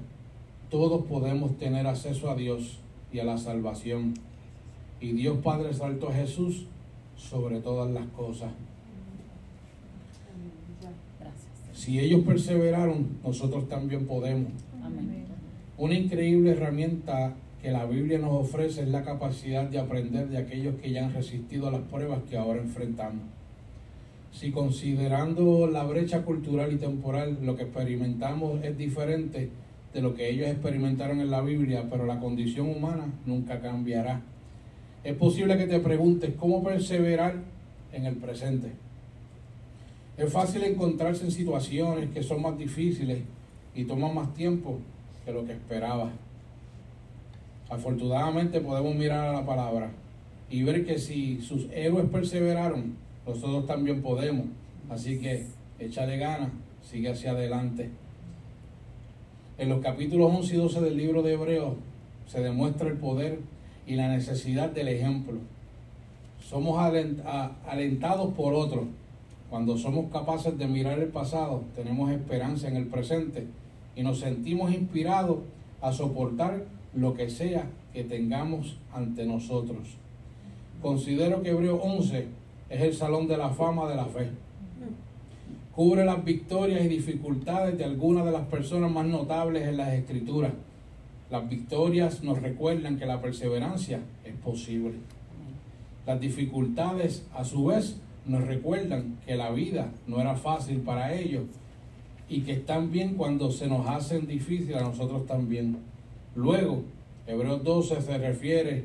todos 0.70 1.04
podemos 1.06 1.58
tener 1.58 1.86
acceso 1.86 2.30
a 2.30 2.36
Dios 2.36 2.78
y 3.12 3.18
a 3.18 3.24
la 3.24 3.38
salvación. 3.38 4.14
Y 5.00 5.12
Dios 5.12 5.38
Padre 5.42 5.70
exaltó 5.70 6.08
a 6.08 6.14
Jesús 6.14 6.66
sobre 7.16 7.60
todas 7.60 7.90
las 7.90 8.06
cosas. 8.08 8.50
Si 11.72 12.00
ellos 12.00 12.22
perseveraron, 12.22 13.18
nosotros 13.24 13.68
también 13.68 14.06
podemos. 14.06 14.50
Amén. 14.82 15.26
Una 15.76 15.94
increíble 15.94 16.50
herramienta 16.50 17.34
que 17.62 17.72
la 17.72 17.84
Biblia 17.86 18.18
nos 18.18 18.32
ofrece 18.32 18.82
es 18.82 18.88
la 18.88 19.02
capacidad 19.04 19.64
de 19.64 19.78
aprender 19.78 20.28
de 20.28 20.38
aquellos 20.38 20.76
que 20.76 20.90
ya 20.92 21.04
han 21.04 21.12
resistido 21.12 21.68
a 21.68 21.72
las 21.72 21.80
pruebas 21.82 22.20
que 22.28 22.36
ahora 22.36 22.60
enfrentamos. 22.60 23.22
Si 24.32 24.52
considerando 24.52 25.66
la 25.66 25.84
brecha 25.84 26.22
cultural 26.22 26.72
y 26.72 26.76
temporal, 26.76 27.38
lo 27.42 27.56
que 27.56 27.64
experimentamos 27.64 28.62
es 28.62 28.76
diferente 28.78 29.50
de 29.92 30.02
lo 30.02 30.14
que 30.14 30.30
ellos 30.30 30.46
experimentaron 30.48 31.20
en 31.20 31.30
la 31.30 31.40
Biblia, 31.40 31.86
pero 31.90 32.06
la 32.06 32.20
condición 32.20 32.68
humana 32.68 33.06
nunca 33.26 33.60
cambiará. 33.60 34.20
Es 35.02 35.16
posible 35.16 35.56
que 35.56 35.66
te 35.66 35.80
preguntes 35.80 36.34
cómo 36.38 36.62
perseverar 36.62 37.36
en 37.92 38.04
el 38.04 38.16
presente. 38.16 38.72
Es 40.16 40.32
fácil 40.32 40.62
encontrarse 40.64 41.24
en 41.24 41.30
situaciones 41.30 42.10
que 42.10 42.22
son 42.22 42.42
más 42.42 42.58
difíciles 42.58 43.20
y 43.74 43.84
toman 43.84 44.14
más 44.14 44.34
tiempo 44.34 44.78
que 45.24 45.32
lo 45.32 45.44
que 45.44 45.52
esperabas. 45.52 46.12
Afortunadamente 47.68 48.60
podemos 48.60 48.94
mirar 48.94 49.28
a 49.28 49.32
la 49.32 49.46
palabra 49.46 49.90
y 50.50 50.62
ver 50.62 50.86
que 50.86 50.98
si 50.98 51.40
sus 51.42 51.66
héroes 51.70 52.06
perseveraron, 52.10 52.94
nosotros 53.26 53.66
también 53.66 54.00
podemos. 54.00 54.46
Así 54.88 55.18
que 55.18 55.44
échale 55.78 56.16
ganas, 56.16 56.50
sigue 56.82 57.10
hacia 57.10 57.32
adelante. 57.32 57.90
En 59.58 59.68
los 59.68 59.80
capítulos 59.80 60.32
11 60.34 60.54
y 60.54 60.56
12 60.56 60.80
del 60.80 60.96
libro 60.96 61.22
de 61.22 61.34
Hebreos 61.34 61.74
se 62.26 62.40
demuestra 62.40 62.88
el 62.88 62.96
poder 62.96 63.40
y 63.86 63.96
la 63.96 64.08
necesidad 64.08 64.70
del 64.70 64.88
ejemplo. 64.88 65.38
Somos 66.40 66.80
alentados 67.66 68.32
por 68.32 68.54
otros. 68.54 68.84
Cuando 69.50 69.76
somos 69.76 70.10
capaces 70.10 70.56
de 70.56 70.66
mirar 70.66 70.98
el 70.98 71.08
pasado, 71.08 71.64
tenemos 71.74 72.10
esperanza 72.10 72.68
en 72.68 72.76
el 72.76 72.86
presente 72.86 73.46
y 73.96 74.02
nos 74.02 74.20
sentimos 74.20 74.72
inspirados 74.72 75.38
a 75.80 75.92
soportar 75.92 76.64
lo 76.94 77.14
que 77.14 77.30
sea 77.30 77.66
que 77.92 78.04
tengamos 78.04 78.76
ante 78.92 79.24
nosotros. 79.24 79.96
Considero 80.80 81.42
que 81.42 81.50
Hebreo 81.50 81.76
11 81.76 82.26
es 82.70 82.80
el 82.80 82.94
salón 82.94 83.26
de 83.26 83.36
la 83.36 83.50
fama 83.50 83.88
de 83.88 83.96
la 83.96 84.06
fe. 84.06 84.30
Cubre 85.74 86.04
las 86.04 86.24
victorias 86.24 86.84
y 86.84 86.88
dificultades 86.88 87.78
de 87.78 87.84
algunas 87.84 88.24
de 88.24 88.32
las 88.32 88.46
personas 88.46 88.90
más 88.90 89.06
notables 89.06 89.66
en 89.66 89.76
las 89.76 89.92
escrituras. 89.92 90.52
Las 91.30 91.48
victorias 91.48 92.22
nos 92.22 92.40
recuerdan 92.42 92.98
que 92.98 93.06
la 93.06 93.20
perseverancia 93.20 94.00
es 94.24 94.34
posible. 94.36 94.94
Las 96.06 96.20
dificultades, 96.20 97.26
a 97.34 97.44
su 97.44 97.66
vez, 97.66 97.96
nos 98.26 98.44
recuerdan 98.46 99.18
que 99.26 99.36
la 99.36 99.50
vida 99.50 99.90
no 100.06 100.20
era 100.20 100.36
fácil 100.36 100.78
para 100.78 101.14
ellos 101.14 101.44
y 102.28 102.40
que 102.40 102.52
están 102.52 102.90
bien 102.90 103.14
cuando 103.14 103.50
se 103.50 103.68
nos 103.68 103.86
hacen 103.86 104.26
difíciles 104.26 104.76
a 104.76 104.84
nosotros 104.84 105.26
también. 105.26 105.78
Luego, 106.38 106.84
Hebreos 107.26 107.64
12 107.64 108.00
se 108.00 108.16
refiere 108.16 108.84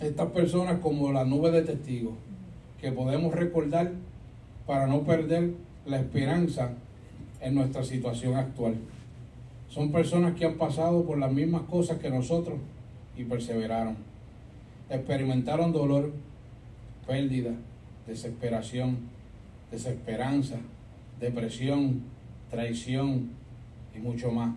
a 0.00 0.06
estas 0.06 0.28
personas 0.32 0.80
como 0.80 1.12
la 1.12 1.24
nube 1.24 1.52
de 1.52 1.62
testigos 1.62 2.14
que 2.80 2.90
podemos 2.90 3.32
recordar 3.32 3.92
para 4.66 4.88
no 4.88 5.02
perder 5.04 5.52
la 5.86 6.00
esperanza 6.00 6.72
en 7.40 7.54
nuestra 7.54 7.84
situación 7.84 8.34
actual. 8.34 8.74
Son 9.68 9.92
personas 9.92 10.34
que 10.34 10.46
han 10.46 10.54
pasado 10.54 11.04
por 11.04 11.16
las 11.16 11.30
mismas 11.30 11.62
cosas 11.70 11.98
que 11.98 12.10
nosotros 12.10 12.58
y 13.16 13.22
perseveraron. 13.22 13.94
Experimentaron 14.88 15.72
dolor, 15.72 16.12
pérdida, 17.06 17.52
desesperación, 18.08 18.98
desesperanza, 19.70 20.56
depresión, 21.20 22.02
traición 22.50 23.30
y 23.94 24.00
mucho 24.00 24.32
más. 24.32 24.50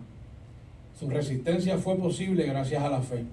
Su 0.98 1.08
resistencia 1.08 1.78
fue 1.78 1.96
posible 1.96 2.44
gracias 2.44 2.82
a 2.82 2.88
la 2.88 3.00
fe. 3.00 3.24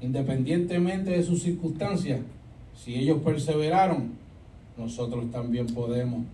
Independientemente 0.00 1.10
de 1.10 1.22
sus 1.22 1.42
circunstancias, 1.42 2.20
Si 2.74 2.94
ellos 2.94 3.20
perseveraron, 3.22 4.12
nosotros 4.78 5.30
también 5.30 5.66
podemos. 5.66 6.24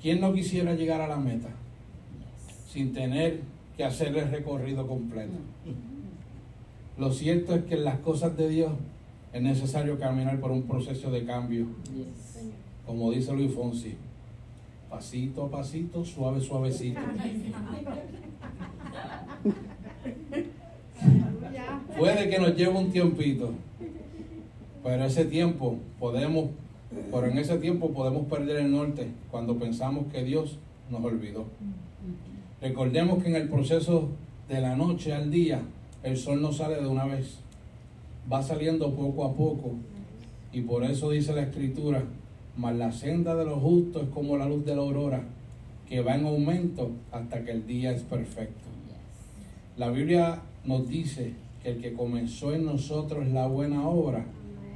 ¿Quién 0.00 0.20
no 0.20 0.32
quisiera 0.32 0.74
llegar 0.74 1.00
a 1.00 1.08
la 1.08 1.16
meta 1.16 1.48
sin 2.68 2.92
tener 2.92 3.40
que 3.76 3.84
hacer 3.84 4.16
el 4.16 4.30
recorrido 4.30 4.86
completo? 4.86 5.32
Lo 6.96 7.12
cierto 7.12 7.56
es 7.56 7.64
que 7.64 7.74
en 7.74 7.84
las 7.84 7.98
cosas 7.98 8.36
de 8.36 8.48
Dios 8.48 8.72
es 9.32 9.42
necesario 9.42 9.98
caminar 9.98 10.38
por 10.38 10.52
un 10.52 10.62
proceso 10.62 11.10
de 11.10 11.24
cambio, 11.24 11.66
como 12.86 13.10
dice 13.10 13.32
Luis 13.32 13.52
Fonsi, 13.52 13.96
pasito 14.88 15.44
a 15.44 15.50
pasito, 15.50 16.04
suave, 16.04 16.40
suavecito. 16.40 17.00
Puede 21.96 22.30
que 22.30 22.38
nos 22.38 22.56
lleve 22.56 22.78
un 22.78 22.90
tiempito, 22.90 23.50
pero 24.84 25.04
ese 25.04 25.24
tiempo 25.24 25.76
podemos, 25.98 26.50
pero 27.12 27.26
en 27.26 27.38
ese 27.38 27.58
tiempo 27.58 27.90
podemos 27.90 28.26
perder 28.26 28.58
el 28.58 28.70
norte 28.70 29.08
cuando 29.30 29.56
pensamos 29.58 30.06
que 30.12 30.22
Dios 30.22 30.58
nos 30.90 31.04
olvidó. 31.04 31.44
Recordemos 32.60 33.22
que 33.22 33.30
en 33.30 33.36
el 33.36 33.48
proceso 33.48 34.08
de 34.48 34.60
la 34.60 34.76
noche 34.76 35.12
al 35.12 35.30
día, 35.30 35.60
el 36.02 36.16
sol 36.16 36.40
no 36.40 36.52
sale 36.52 36.80
de 36.80 36.86
una 36.86 37.04
vez, 37.04 37.38
va 38.32 38.42
saliendo 38.42 38.94
poco 38.94 39.24
a 39.24 39.32
poco, 39.32 39.72
y 40.52 40.60
por 40.62 40.84
eso 40.84 41.10
dice 41.10 41.32
la 41.34 41.42
escritura, 41.42 42.04
mas 42.56 42.76
la 42.76 42.92
senda 42.92 43.34
de 43.34 43.44
los 43.44 43.60
justos 43.60 44.04
es 44.04 44.08
como 44.10 44.36
la 44.36 44.46
luz 44.46 44.64
de 44.64 44.74
la 44.74 44.82
aurora, 44.82 45.22
que 45.88 46.00
va 46.00 46.14
en 46.14 46.26
aumento 46.26 46.90
hasta 47.12 47.44
que 47.44 47.50
el 47.50 47.66
día 47.66 47.92
es 47.92 48.02
perfecto. 48.02 48.67
La 49.78 49.90
Biblia 49.90 50.42
nos 50.64 50.88
dice 50.88 51.34
que 51.62 51.70
el 51.70 51.80
que 51.80 51.92
comenzó 51.92 52.52
en 52.52 52.66
nosotros 52.66 53.28
la 53.28 53.46
buena 53.46 53.86
obra, 53.86 54.26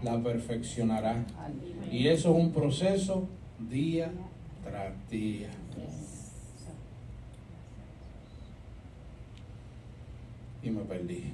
la 0.04 0.22
perfeccionará. 0.22 1.24
Y 1.90 2.06
eso 2.06 2.30
es 2.30 2.44
un 2.44 2.52
proceso 2.52 3.26
día 3.68 4.12
tras 4.62 4.92
día. 5.10 5.50
Y 10.62 10.70
me 10.70 10.82
perdí. 10.82 11.24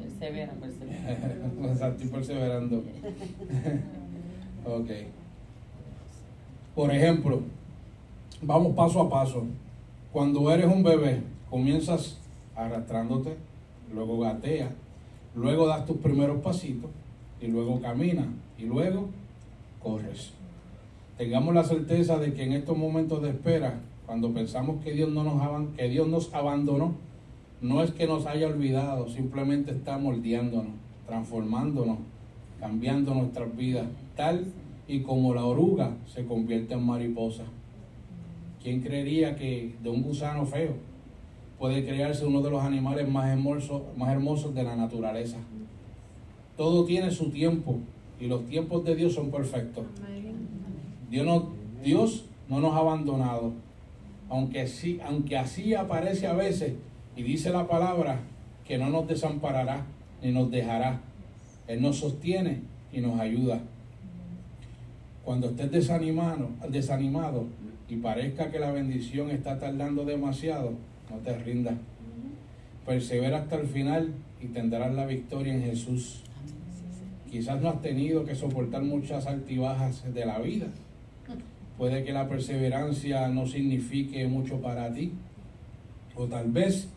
Persevera, 0.00 0.52
persevera. 0.54 1.90
Estoy 1.90 2.08
perseverando. 2.08 2.78
ok. 4.64 4.90
Por 6.74 6.94
ejemplo, 6.94 7.42
vamos 8.40 8.74
paso 8.74 9.02
a 9.02 9.10
paso. 9.10 9.44
Cuando 10.12 10.50
eres 10.50 10.66
un 10.66 10.82
bebé, 10.82 11.22
comienzas 11.48 12.18
arrastrándote, 12.56 13.36
luego 13.94 14.18
gatea, 14.18 14.72
luego 15.36 15.68
das 15.68 15.86
tus 15.86 15.98
primeros 15.98 16.42
pasitos 16.42 16.90
y 17.40 17.46
luego 17.46 17.80
caminas 17.80 18.26
y 18.58 18.64
luego 18.64 19.06
corres. 19.80 20.32
Tengamos 21.16 21.54
la 21.54 21.62
certeza 21.62 22.18
de 22.18 22.34
que 22.34 22.42
en 22.42 22.54
estos 22.54 22.76
momentos 22.76 23.22
de 23.22 23.30
espera, 23.30 23.78
cuando 24.04 24.34
pensamos 24.34 24.82
que 24.82 24.94
Dios 24.94 25.10
no 25.10 25.22
nos 25.22 25.76
que 25.76 25.88
Dios 25.88 26.08
nos 26.08 26.34
abandonó, 26.34 26.94
no 27.60 27.80
es 27.80 27.92
que 27.92 28.08
nos 28.08 28.26
haya 28.26 28.48
olvidado, 28.48 29.08
simplemente 29.08 29.70
está 29.70 29.96
moldeándonos, 29.96 30.72
transformándonos, 31.06 31.98
cambiando 32.58 33.14
nuestras 33.14 33.56
vidas, 33.56 33.86
tal 34.16 34.46
y 34.88 35.02
como 35.02 35.34
la 35.34 35.44
oruga 35.44 35.92
se 36.12 36.24
convierte 36.26 36.74
en 36.74 36.84
mariposa. 36.84 37.44
¿Quién 38.62 38.82
creería 38.82 39.36
que 39.36 39.74
de 39.82 39.88
un 39.88 40.02
gusano 40.02 40.44
feo 40.44 40.74
puede 41.58 41.84
crearse 41.84 42.26
uno 42.26 42.42
de 42.42 42.50
los 42.50 42.62
animales 42.62 43.08
más 43.08 43.28
hermosos, 43.30 43.82
más 43.96 44.10
hermosos 44.10 44.54
de 44.54 44.62
la 44.62 44.76
naturaleza? 44.76 45.38
Todo 46.58 46.84
tiene 46.84 47.10
su 47.10 47.30
tiempo 47.30 47.78
y 48.20 48.26
los 48.26 48.44
tiempos 48.46 48.84
de 48.84 48.94
Dios 48.96 49.14
son 49.14 49.30
perfectos. 49.30 49.84
Dios 51.10 52.26
no, 52.48 52.60
nos 52.60 52.74
ha 52.74 52.78
abandonado, 52.78 53.52
aunque, 54.28 54.68
aunque 55.06 55.38
así 55.38 55.74
aparece 55.74 56.26
a 56.26 56.34
veces 56.34 56.74
y 57.16 57.22
dice 57.22 57.50
la 57.50 57.66
palabra 57.66 58.20
que 58.66 58.76
no 58.76 58.90
nos 58.90 59.08
desamparará 59.08 59.86
ni 60.22 60.32
nos 60.32 60.50
dejará. 60.50 61.00
Él 61.66 61.80
nos 61.80 61.96
sostiene 61.96 62.60
y 62.92 63.00
nos 63.00 63.18
ayuda. 63.18 63.60
Cuando 65.24 65.48
estés 65.48 65.70
desanimado, 65.70 66.50
desanimado 66.68 67.46
y 67.90 67.96
parezca 67.96 68.52
que 68.52 68.60
la 68.60 68.70
bendición 68.70 69.30
está 69.30 69.58
tardando 69.58 70.04
demasiado, 70.04 70.74
no 71.10 71.16
te 71.24 71.36
rindas. 71.36 71.74
Persevera 72.86 73.38
hasta 73.38 73.56
el 73.56 73.66
final 73.66 74.14
y 74.40 74.46
tendrás 74.46 74.94
la 74.94 75.06
victoria 75.06 75.52
en 75.52 75.64
Jesús. 75.64 76.22
Quizás 77.28 77.60
no 77.60 77.68
has 77.68 77.82
tenido 77.82 78.24
que 78.24 78.36
soportar 78.36 78.82
muchas 78.82 79.26
altibajas 79.26 80.04
de 80.14 80.24
la 80.24 80.38
vida. 80.38 80.68
Puede 81.76 82.04
que 82.04 82.12
la 82.12 82.28
perseverancia 82.28 83.26
no 83.26 83.46
signifique 83.46 84.24
mucho 84.28 84.60
para 84.60 84.92
ti. 84.94 85.12
O 86.14 86.26
tal 86.26 86.50
vez 86.52 86.88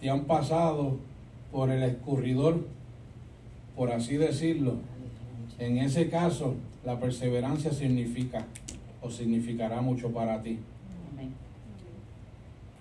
te 0.00 0.10
han 0.10 0.26
pasado 0.26 0.98
por 1.50 1.70
el 1.70 1.82
escurridor, 1.82 2.66
por 3.74 3.90
así 3.90 4.16
decirlo. 4.16 4.76
En 5.58 5.78
ese 5.78 6.08
caso, 6.08 6.54
la 6.84 7.00
perseverancia 7.00 7.72
significa 7.72 8.46
o 9.02 9.10
significará 9.10 9.80
mucho 9.80 10.10
para 10.10 10.42
ti. 10.42 10.58
Amén. 11.12 11.32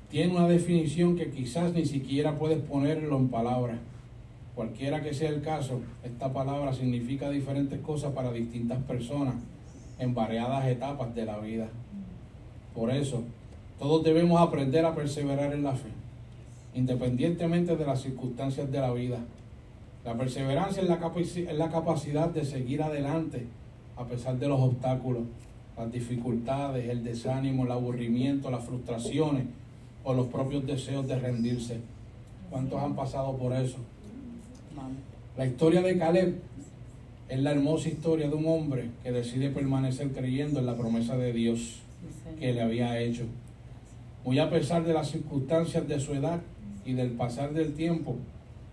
Tiene 0.10 0.36
una 0.36 0.47
definición 0.47 1.15
que 1.15 1.30
quizás 1.30 1.73
ni 1.73 1.86
siquiera 1.86 2.38
puedes 2.38 2.60
ponerlo 2.60 3.17
en 3.17 3.28
palabras. 3.30 3.78
Cualquiera 4.56 5.01
que 5.04 5.13
sea 5.13 5.30
el 5.30 5.41
caso, 5.41 5.82
esta 6.04 6.32
palabra 6.32 6.73
significa 6.73 7.30
diferentes 7.30 7.80
cosas 7.82 8.13
para 8.13 8.32
distintas 8.32 8.82
personas 8.84 9.36
en 9.99 10.13
variadas 10.13 10.65
etapas 10.67 11.13
de 11.13 11.25
la 11.25 11.38
vida. 11.39 11.67
Por 12.73 12.91
eso, 12.91 13.23
todos 13.78 14.04
debemos 14.04 14.39
aprender 14.39 14.86
a 14.86 14.95
perseverar 14.95 15.54
en 15.54 15.63
la 15.63 15.73
fe, 15.73 15.89
independientemente 16.73 17.75
de 17.75 17.86
las 17.86 18.01
circunstancias 18.01 18.71
de 18.71 18.80
la 18.80 18.93
vida. 18.93 19.19
La 20.06 20.13
perseverancia 20.13 20.84
es 20.84 20.88
la, 20.89 21.01
capaci- 21.01 21.49
es 21.49 21.58
la 21.58 21.69
capacidad 21.69 22.30
de 22.30 22.45
seguir 22.45 22.82
adelante 22.84 23.47
a 23.97 24.06
pesar 24.06 24.38
de 24.38 24.47
los 24.47 24.60
obstáculos, 24.62 25.23
las 25.78 25.92
dificultades, 25.92 26.90
el 26.90 27.04
desánimo, 27.04 27.66
el 27.66 27.72
aburrimiento, 27.72 28.50
las 28.50 28.64
frustraciones 28.64 29.46
o 30.04 30.14
los 30.14 30.28
propios 30.28 30.66
deseos 30.66 31.08
de 31.08 31.20
rendirse. 31.20 31.80
¿Cuántos 32.50 32.82
han 32.82 32.96
pasado 32.96 33.36
por 33.38 33.54
eso? 33.54 33.78
La 35.38 35.46
historia 35.46 35.82
de 35.82 35.98
Caleb 35.98 36.36
es 37.28 37.40
la 37.40 37.52
hermosa 37.52 37.90
historia 37.90 38.30
de 38.30 38.36
un 38.36 38.46
hombre 38.48 38.90
que 39.04 39.12
decide 39.12 39.50
permanecer 39.50 40.12
creyendo 40.12 40.60
en 40.60 40.66
la 40.66 40.78
promesa 40.78 41.18
de 41.18 41.34
Dios 41.34 41.80
que 42.40 42.54
le 42.54 42.62
había 42.62 43.00
hecho. 43.00 43.24
Muy 44.24 44.40
a 44.40 44.50
pesar 44.50 44.86
de 44.86 44.94
las 44.94 45.10
circunstancias 45.12 45.88
de 45.88 46.00
su 46.00 46.14
edad 46.14 46.42
y 46.86 46.94
del 46.94 47.12
pasar 47.12 47.54
del 47.54 47.74
tiempo, 47.74 48.16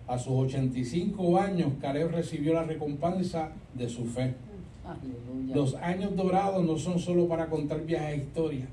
a 0.07 0.17
sus 0.17 0.33
85 0.33 1.39
años, 1.39 1.73
Caleb 1.81 2.11
recibió 2.11 2.53
la 2.53 2.63
recompensa 2.63 3.51
de 3.73 3.89
su 3.89 4.05
fe. 4.05 4.33
Aleluya. 4.85 5.55
Los 5.55 5.75
años 5.75 6.15
dorados 6.15 6.63
no 6.65 6.77
son 6.77 6.99
solo 6.99 7.27
para 7.27 7.47
contar 7.47 7.85
viejas 7.85 8.15
historias. 8.17 8.67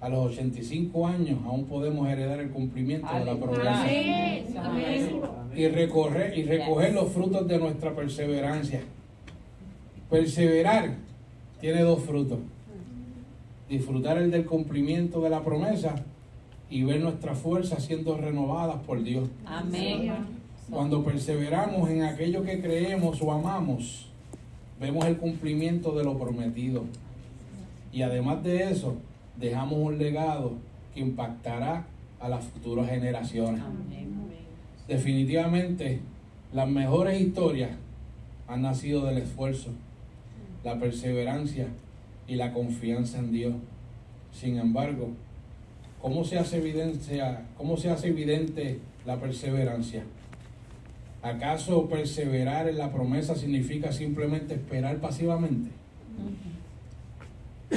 A 0.00 0.08
los 0.08 0.32
85 0.32 1.06
años 1.08 1.40
aún 1.44 1.64
podemos 1.64 2.08
heredar 2.08 2.38
el 2.40 2.50
cumplimiento 2.50 3.06
de 3.08 3.24
la 3.24 3.32
Aleluya. 3.32 3.42
promesa 3.46 3.82
Amén. 3.82 4.46
Amén. 4.56 5.20
y 5.56 5.66
recorrer 5.68 6.38
y 6.38 6.44
recoger 6.44 6.94
los 6.94 7.08
frutos 7.12 7.48
de 7.48 7.58
nuestra 7.58 7.94
perseverancia. 7.94 8.80
Perseverar 10.08 10.94
tiene 11.60 11.82
dos 11.82 12.00
frutos. 12.02 12.38
Disfrutar 13.68 14.18
el 14.18 14.30
del 14.30 14.46
cumplimiento 14.46 15.20
de 15.20 15.30
la 15.30 15.42
promesa 15.42 15.96
y 16.70 16.84
ver 16.84 17.00
nuestras 17.00 17.38
fuerzas 17.38 17.84
siendo 17.84 18.16
renovadas 18.16 18.76
por 18.86 19.02
Dios. 19.02 19.28
Amén. 19.44 20.12
Cuando 20.70 21.02
perseveramos 21.02 21.90
en 21.90 22.02
aquello 22.04 22.42
que 22.42 22.60
creemos 22.60 23.20
o 23.20 23.32
amamos, 23.32 24.07
vemos 24.80 25.04
el 25.06 25.16
cumplimiento 25.16 25.92
de 25.92 26.04
lo 26.04 26.18
prometido. 26.18 26.84
Y 27.92 28.02
además 28.02 28.42
de 28.42 28.70
eso, 28.70 28.96
dejamos 29.36 29.78
un 29.78 29.98
legado 29.98 30.52
que 30.94 31.00
impactará 31.00 31.86
a 32.20 32.28
las 32.28 32.44
futuras 32.44 32.88
generaciones. 32.88 33.62
Definitivamente, 34.86 36.00
las 36.52 36.68
mejores 36.68 37.20
historias 37.20 37.70
han 38.46 38.62
nacido 38.62 39.04
del 39.04 39.18
esfuerzo, 39.18 39.70
la 40.64 40.78
perseverancia 40.78 41.68
y 42.26 42.36
la 42.36 42.52
confianza 42.52 43.18
en 43.18 43.32
Dios. 43.32 43.54
Sin 44.32 44.58
embargo, 44.58 45.10
¿cómo 46.00 46.24
se 46.24 46.38
hace 46.38 46.58
evidencia, 46.58 47.46
cómo 47.56 47.76
se 47.76 47.90
hace 47.90 48.08
evidente 48.08 48.78
la 49.06 49.18
perseverancia? 49.20 50.04
¿Acaso 51.22 51.88
perseverar 51.88 52.68
en 52.68 52.78
la 52.78 52.92
promesa 52.92 53.34
significa 53.34 53.90
simplemente 53.92 54.54
esperar 54.54 54.98
pasivamente? 54.98 55.70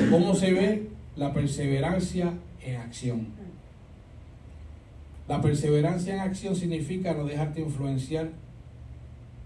¿Cómo 0.10 0.36
se 0.36 0.54
ve 0.54 0.90
la 1.16 1.34
perseverancia 1.34 2.34
en 2.64 2.76
acción? 2.78 3.28
La 5.28 5.42
perseverancia 5.42 6.14
en 6.14 6.20
acción 6.20 6.56
significa 6.56 7.14
no 7.14 7.26
dejarte 7.26 7.62
influenciar 7.62 8.30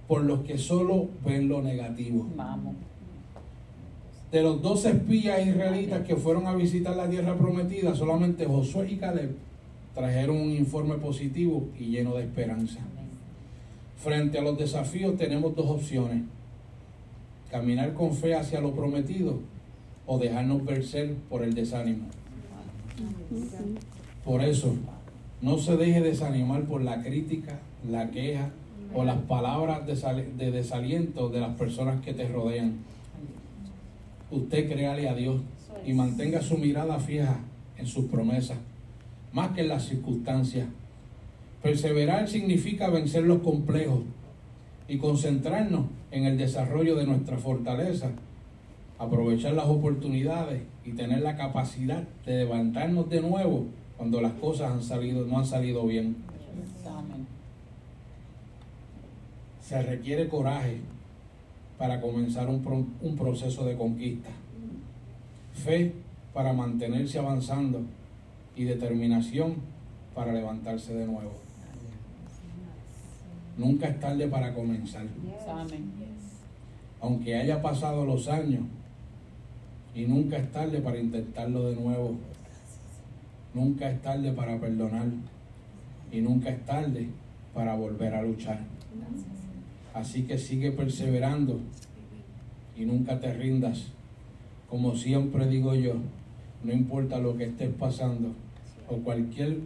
por 0.07 0.23
los 0.23 0.41
que 0.41 0.57
solo 0.57 1.09
ven 1.25 1.47
lo 1.47 1.61
negativo. 1.61 2.27
Vamos. 2.35 2.75
De 4.31 4.41
los 4.41 4.61
dos 4.61 4.83
espías 4.85 5.45
israelitas 5.45 6.05
que 6.05 6.15
fueron 6.15 6.47
a 6.47 6.55
visitar 6.55 6.95
la 6.95 7.09
tierra 7.09 7.37
prometida, 7.37 7.95
solamente 7.95 8.45
Josué 8.45 8.91
y 8.91 8.97
Caleb 8.97 9.35
trajeron 9.93 10.37
un 10.37 10.51
informe 10.51 10.95
positivo 10.95 11.69
y 11.79 11.85
lleno 11.85 12.15
de 12.15 12.23
esperanza. 12.23 12.79
Frente 13.97 14.37
a 14.37 14.41
los 14.41 14.57
desafíos 14.57 15.17
tenemos 15.17 15.55
dos 15.55 15.67
opciones. 15.67 16.23
Caminar 17.49 17.93
con 17.93 18.13
fe 18.13 18.35
hacia 18.35 18.61
lo 18.61 18.71
prometido 18.71 19.39
o 20.05 20.19
dejarnos 20.19 20.65
vencer 20.65 21.15
por 21.29 21.43
el 21.43 21.53
desánimo. 21.53 22.05
Por 24.23 24.43
eso, 24.43 24.75
no 25.41 25.57
se 25.57 25.77
deje 25.77 26.01
desanimar 26.01 26.63
por 26.63 26.81
la 26.81 27.01
crítica, 27.01 27.59
la 27.89 28.09
queja 28.09 28.49
o 28.93 29.03
las 29.03 29.17
palabras 29.23 29.85
de 29.85 30.51
desaliento 30.51 31.29
de 31.29 31.41
las 31.41 31.55
personas 31.57 32.01
que 32.01 32.13
te 32.13 32.27
rodean. 32.27 32.77
Usted 34.31 34.69
créale 34.69 35.09
a 35.09 35.15
Dios 35.15 35.41
y 35.85 35.93
mantenga 35.93 36.41
su 36.41 36.57
mirada 36.57 36.99
fija 36.99 37.39
en 37.77 37.85
sus 37.85 38.05
promesas, 38.05 38.57
más 39.33 39.51
que 39.51 39.61
en 39.61 39.67
las 39.69 39.85
circunstancias. 39.85 40.67
Perseverar 41.65 42.27
significa 42.27 42.91
vencer 42.91 43.23
los 43.23 43.39
complejos 43.39 44.01
y 44.87 44.99
concentrarnos 44.99 45.87
en 46.11 46.25
el 46.25 46.37
desarrollo 46.37 46.95
de 46.95 47.07
nuestra 47.07 47.39
fortaleza, 47.39 48.11
aprovechar 48.99 49.53
las 49.53 49.65
oportunidades 49.65 50.61
y 50.85 50.91
tener 50.91 51.23
la 51.23 51.35
capacidad 51.35 52.03
de 52.23 52.37
levantarnos 52.37 53.09
de 53.09 53.19
nuevo 53.19 53.65
cuando 53.97 54.21
las 54.21 54.33
cosas 54.33 54.73
han 54.73 54.83
salido, 54.83 55.25
no 55.25 55.39
han 55.39 55.47
salido 55.47 55.87
bien. 55.87 56.17
Se 59.59 59.81
requiere 59.81 60.27
coraje 60.29 60.77
para 61.79 61.99
comenzar 61.99 62.47
un, 62.47 62.61
pro- 62.61 62.85
un 63.01 63.15
proceso 63.17 63.65
de 63.65 63.75
conquista, 63.75 64.29
fe 65.55 65.93
para 66.31 66.53
mantenerse 66.53 67.17
avanzando 67.17 67.81
y 68.55 68.65
determinación 68.65 69.55
para 70.13 70.31
levantarse 70.31 70.93
de 70.93 71.07
nuevo. 71.07 71.44
Nunca 73.57 73.87
es 73.87 73.99
tarde 73.99 74.27
para 74.27 74.53
comenzar. 74.53 75.05
Amén. 75.47 75.85
aunque 77.01 77.35
haya 77.35 77.61
pasado 77.61 78.03
los 78.05 78.27
años, 78.27 78.63
y 79.93 80.05
nunca 80.05 80.37
es 80.37 80.51
tarde 80.51 80.79
para 80.81 80.97
intentarlo 80.99 81.69
de 81.69 81.75
nuevo. 81.75 82.15
Nunca 83.53 83.89
es 83.91 84.01
tarde 84.01 84.31
para 84.33 84.59
perdonar, 84.59 85.05
y 86.11 86.19
nunca 86.21 86.49
es 86.49 86.65
tarde 86.65 87.09
para 87.53 87.75
volver 87.75 88.13
a 88.15 88.21
luchar. 88.23 88.59
Así 89.93 90.23
que 90.23 90.37
sigue 90.37 90.71
perseverando 90.71 91.59
y 92.75 92.85
nunca 92.85 93.19
te 93.19 93.31
rindas. 93.33 93.85
Como 94.69 94.95
siempre 94.95 95.47
digo 95.47 95.73
yo, 95.75 95.93
no 96.63 96.73
importa 96.73 97.19
lo 97.19 97.37
que 97.37 97.45
estés 97.45 97.71
pasando, 97.73 98.33
o 98.89 98.95
cualquier, 98.97 99.59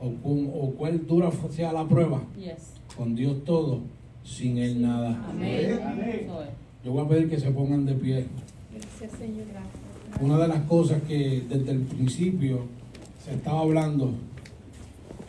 o, 0.00 0.10
cu- 0.22 0.50
o 0.54 0.70
cuál 0.74 1.06
dura 1.06 1.30
sea 1.50 1.72
la 1.72 1.86
prueba, 1.86 2.22
Yes. 2.38 2.74
Con 2.98 3.14
Dios 3.14 3.44
todo, 3.44 3.80
sin 4.24 4.58
Él 4.58 4.82
nada. 4.82 5.24
Amén. 5.30 5.78
Yo 6.84 6.92
voy 6.92 7.04
a 7.04 7.08
pedir 7.08 7.30
que 7.30 7.38
se 7.38 7.50
pongan 7.52 7.86
de 7.86 7.94
pie. 7.94 8.26
Gracias, 8.72 9.18
Señor. 9.18 9.46
Gracias. 9.52 10.20
Una 10.20 10.36
de 10.38 10.48
las 10.48 10.62
cosas 10.64 11.00
que 11.02 11.44
desde 11.48 11.70
el 11.70 11.80
principio 11.82 12.66
se 13.24 13.34
estaba 13.34 13.60
hablando, 13.60 14.14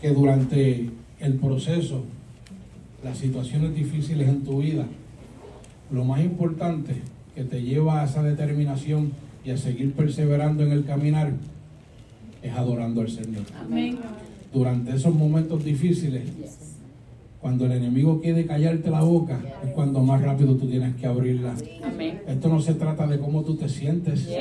que 0.02 0.10
durante 0.10 0.90
el 1.20 1.34
proceso, 1.36 2.04
las 3.04 3.18
situaciones 3.20 3.76
difíciles 3.76 4.28
en 4.28 4.44
tu 4.44 4.62
vida, 4.62 4.88
lo 5.92 6.04
más 6.04 6.22
importante 6.22 6.96
que 7.36 7.44
te 7.44 7.62
lleva 7.62 8.02
a 8.02 8.06
esa 8.06 8.24
determinación 8.24 9.12
y 9.46 9.52
a 9.52 9.58
seguir 9.58 9.94
perseverando 9.94 10.64
en 10.64 10.72
el 10.72 10.86
caminar 10.86 11.34
es 12.42 12.52
adorando 12.54 13.02
al 13.02 13.10
Señor. 13.10 13.44
Amén. 13.60 14.00
Durante 14.52 14.96
esos 14.96 15.14
momentos 15.14 15.64
difíciles, 15.64 16.24
Yes. 16.38 16.69
Cuando 17.42 17.66
el 17.66 17.72
enemigo 17.72 18.20
quiere 18.20 18.46
callarte 18.46 18.90
la 18.90 19.02
boca, 19.02 19.40
es 19.64 19.72
cuando 19.72 20.02
más 20.02 20.22
rápido 20.22 20.56
tú 20.58 20.68
tienes 20.68 20.96
que 20.96 21.08
abrirla. 21.08 21.56
Amén. 21.84 22.22
Esto 22.28 22.50
no 22.50 22.60
se 22.60 22.74
trata 22.74 23.08
de 23.08 23.18
cómo 23.18 23.44
tú 23.44 23.56
te 23.56 23.70
sientes. 23.70 24.28
Yes. 24.28 24.38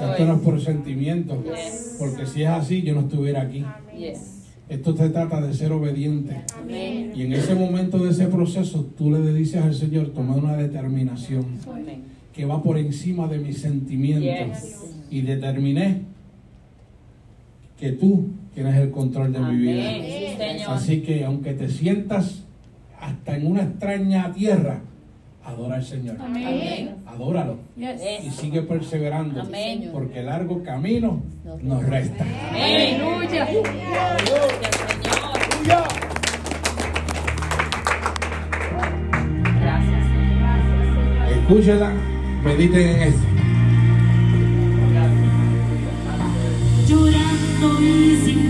Esto 0.00 0.26
no 0.26 0.34
es 0.34 0.40
por 0.40 0.60
sentimiento. 0.60 1.42
Yes. 1.42 1.96
Porque 1.98 2.26
si 2.26 2.42
es 2.42 2.48
así, 2.48 2.82
yo 2.82 2.94
no 2.94 3.02
estuviera 3.02 3.42
aquí. 3.42 3.64
Yes. 3.96 4.42
Esto 4.68 4.94
se 4.96 5.08
trata 5.08 5.40
de 5.40 5.54
ser 5.54 5.72
obediente. 5.72 6.42
Amén. 6.58 7.12
Y 7.14 7.22
en 7.22 7.32
ese 7.32 7.54
momento 7.54 7.98
de 7.98 8.10
ese 8.10 8.26
proceso, 8.26 8.86
tú 8.96 9.10
le 9.10 9.32
dices 9.32 9.62
al 9.62 9.74
Señor, 9.74 10.08
toma 10.08 10.36
una 10.36 10.56
determinación 10.56 11.46
Amén. 11.66 12.02
que 12.34 12.44
va 12.44 12.62
por 12.62 12.76
encima 12.76 13.26
de 13.26 13.38
mis 13.38 13.58
sentimientos. 13.58 14.58
Y 15.10 15.22
determiné 15.22 16.02
que 17.78 17.92
tú 17.92 18.28
tienes 18.54 18.76
el 18.76 18.90
control 18.90 19.32
de 19.32 19.40
mi 19.40 19.56
vida. 19.56 19.90
Sí, 19.90 20.36
Señor. 20.36 20.70
Así 20.70 21.02
que 21.02 21.24
aunque 21.24 21.52
te 21.54 21.68
sientas 21.68 22.44
hasta 23.00 23.36
en 23.36 23.46
una 23.46 23.62
extraña 23.62 24.32
tierra, 24.32 24.80
adora 25.44 25.76
al 25.76 25.84
Señor. 25.84 26.16
Amén. 26.20 26.96
Adóralo. 27.06 27.58
Y 27.76 28.30
sigue 28.30 28.62
perseverando. 28.62 29.42
Amén. 29.42 29.90
Porque 29.92 30.20
el 30.20 30.26
largo 30.26 30.62
camino 30.62 31.22
nos 31.62 31.84
resta. 31.84 32.24
Amén. 32.48 33.00
Aleluya. 33.00 33.48
Gracias, 33.90 34.66
Señor. 35.50 35.88
Gracias, 39.60 40.04
Señor. 40.06 41.38
Escúchela, 41.38 41.92
mediten 42.44 42.88
en 42.88 43.02
esto. 43.02 43.34
llorando 46.86 47.80
y. 47.80 48.43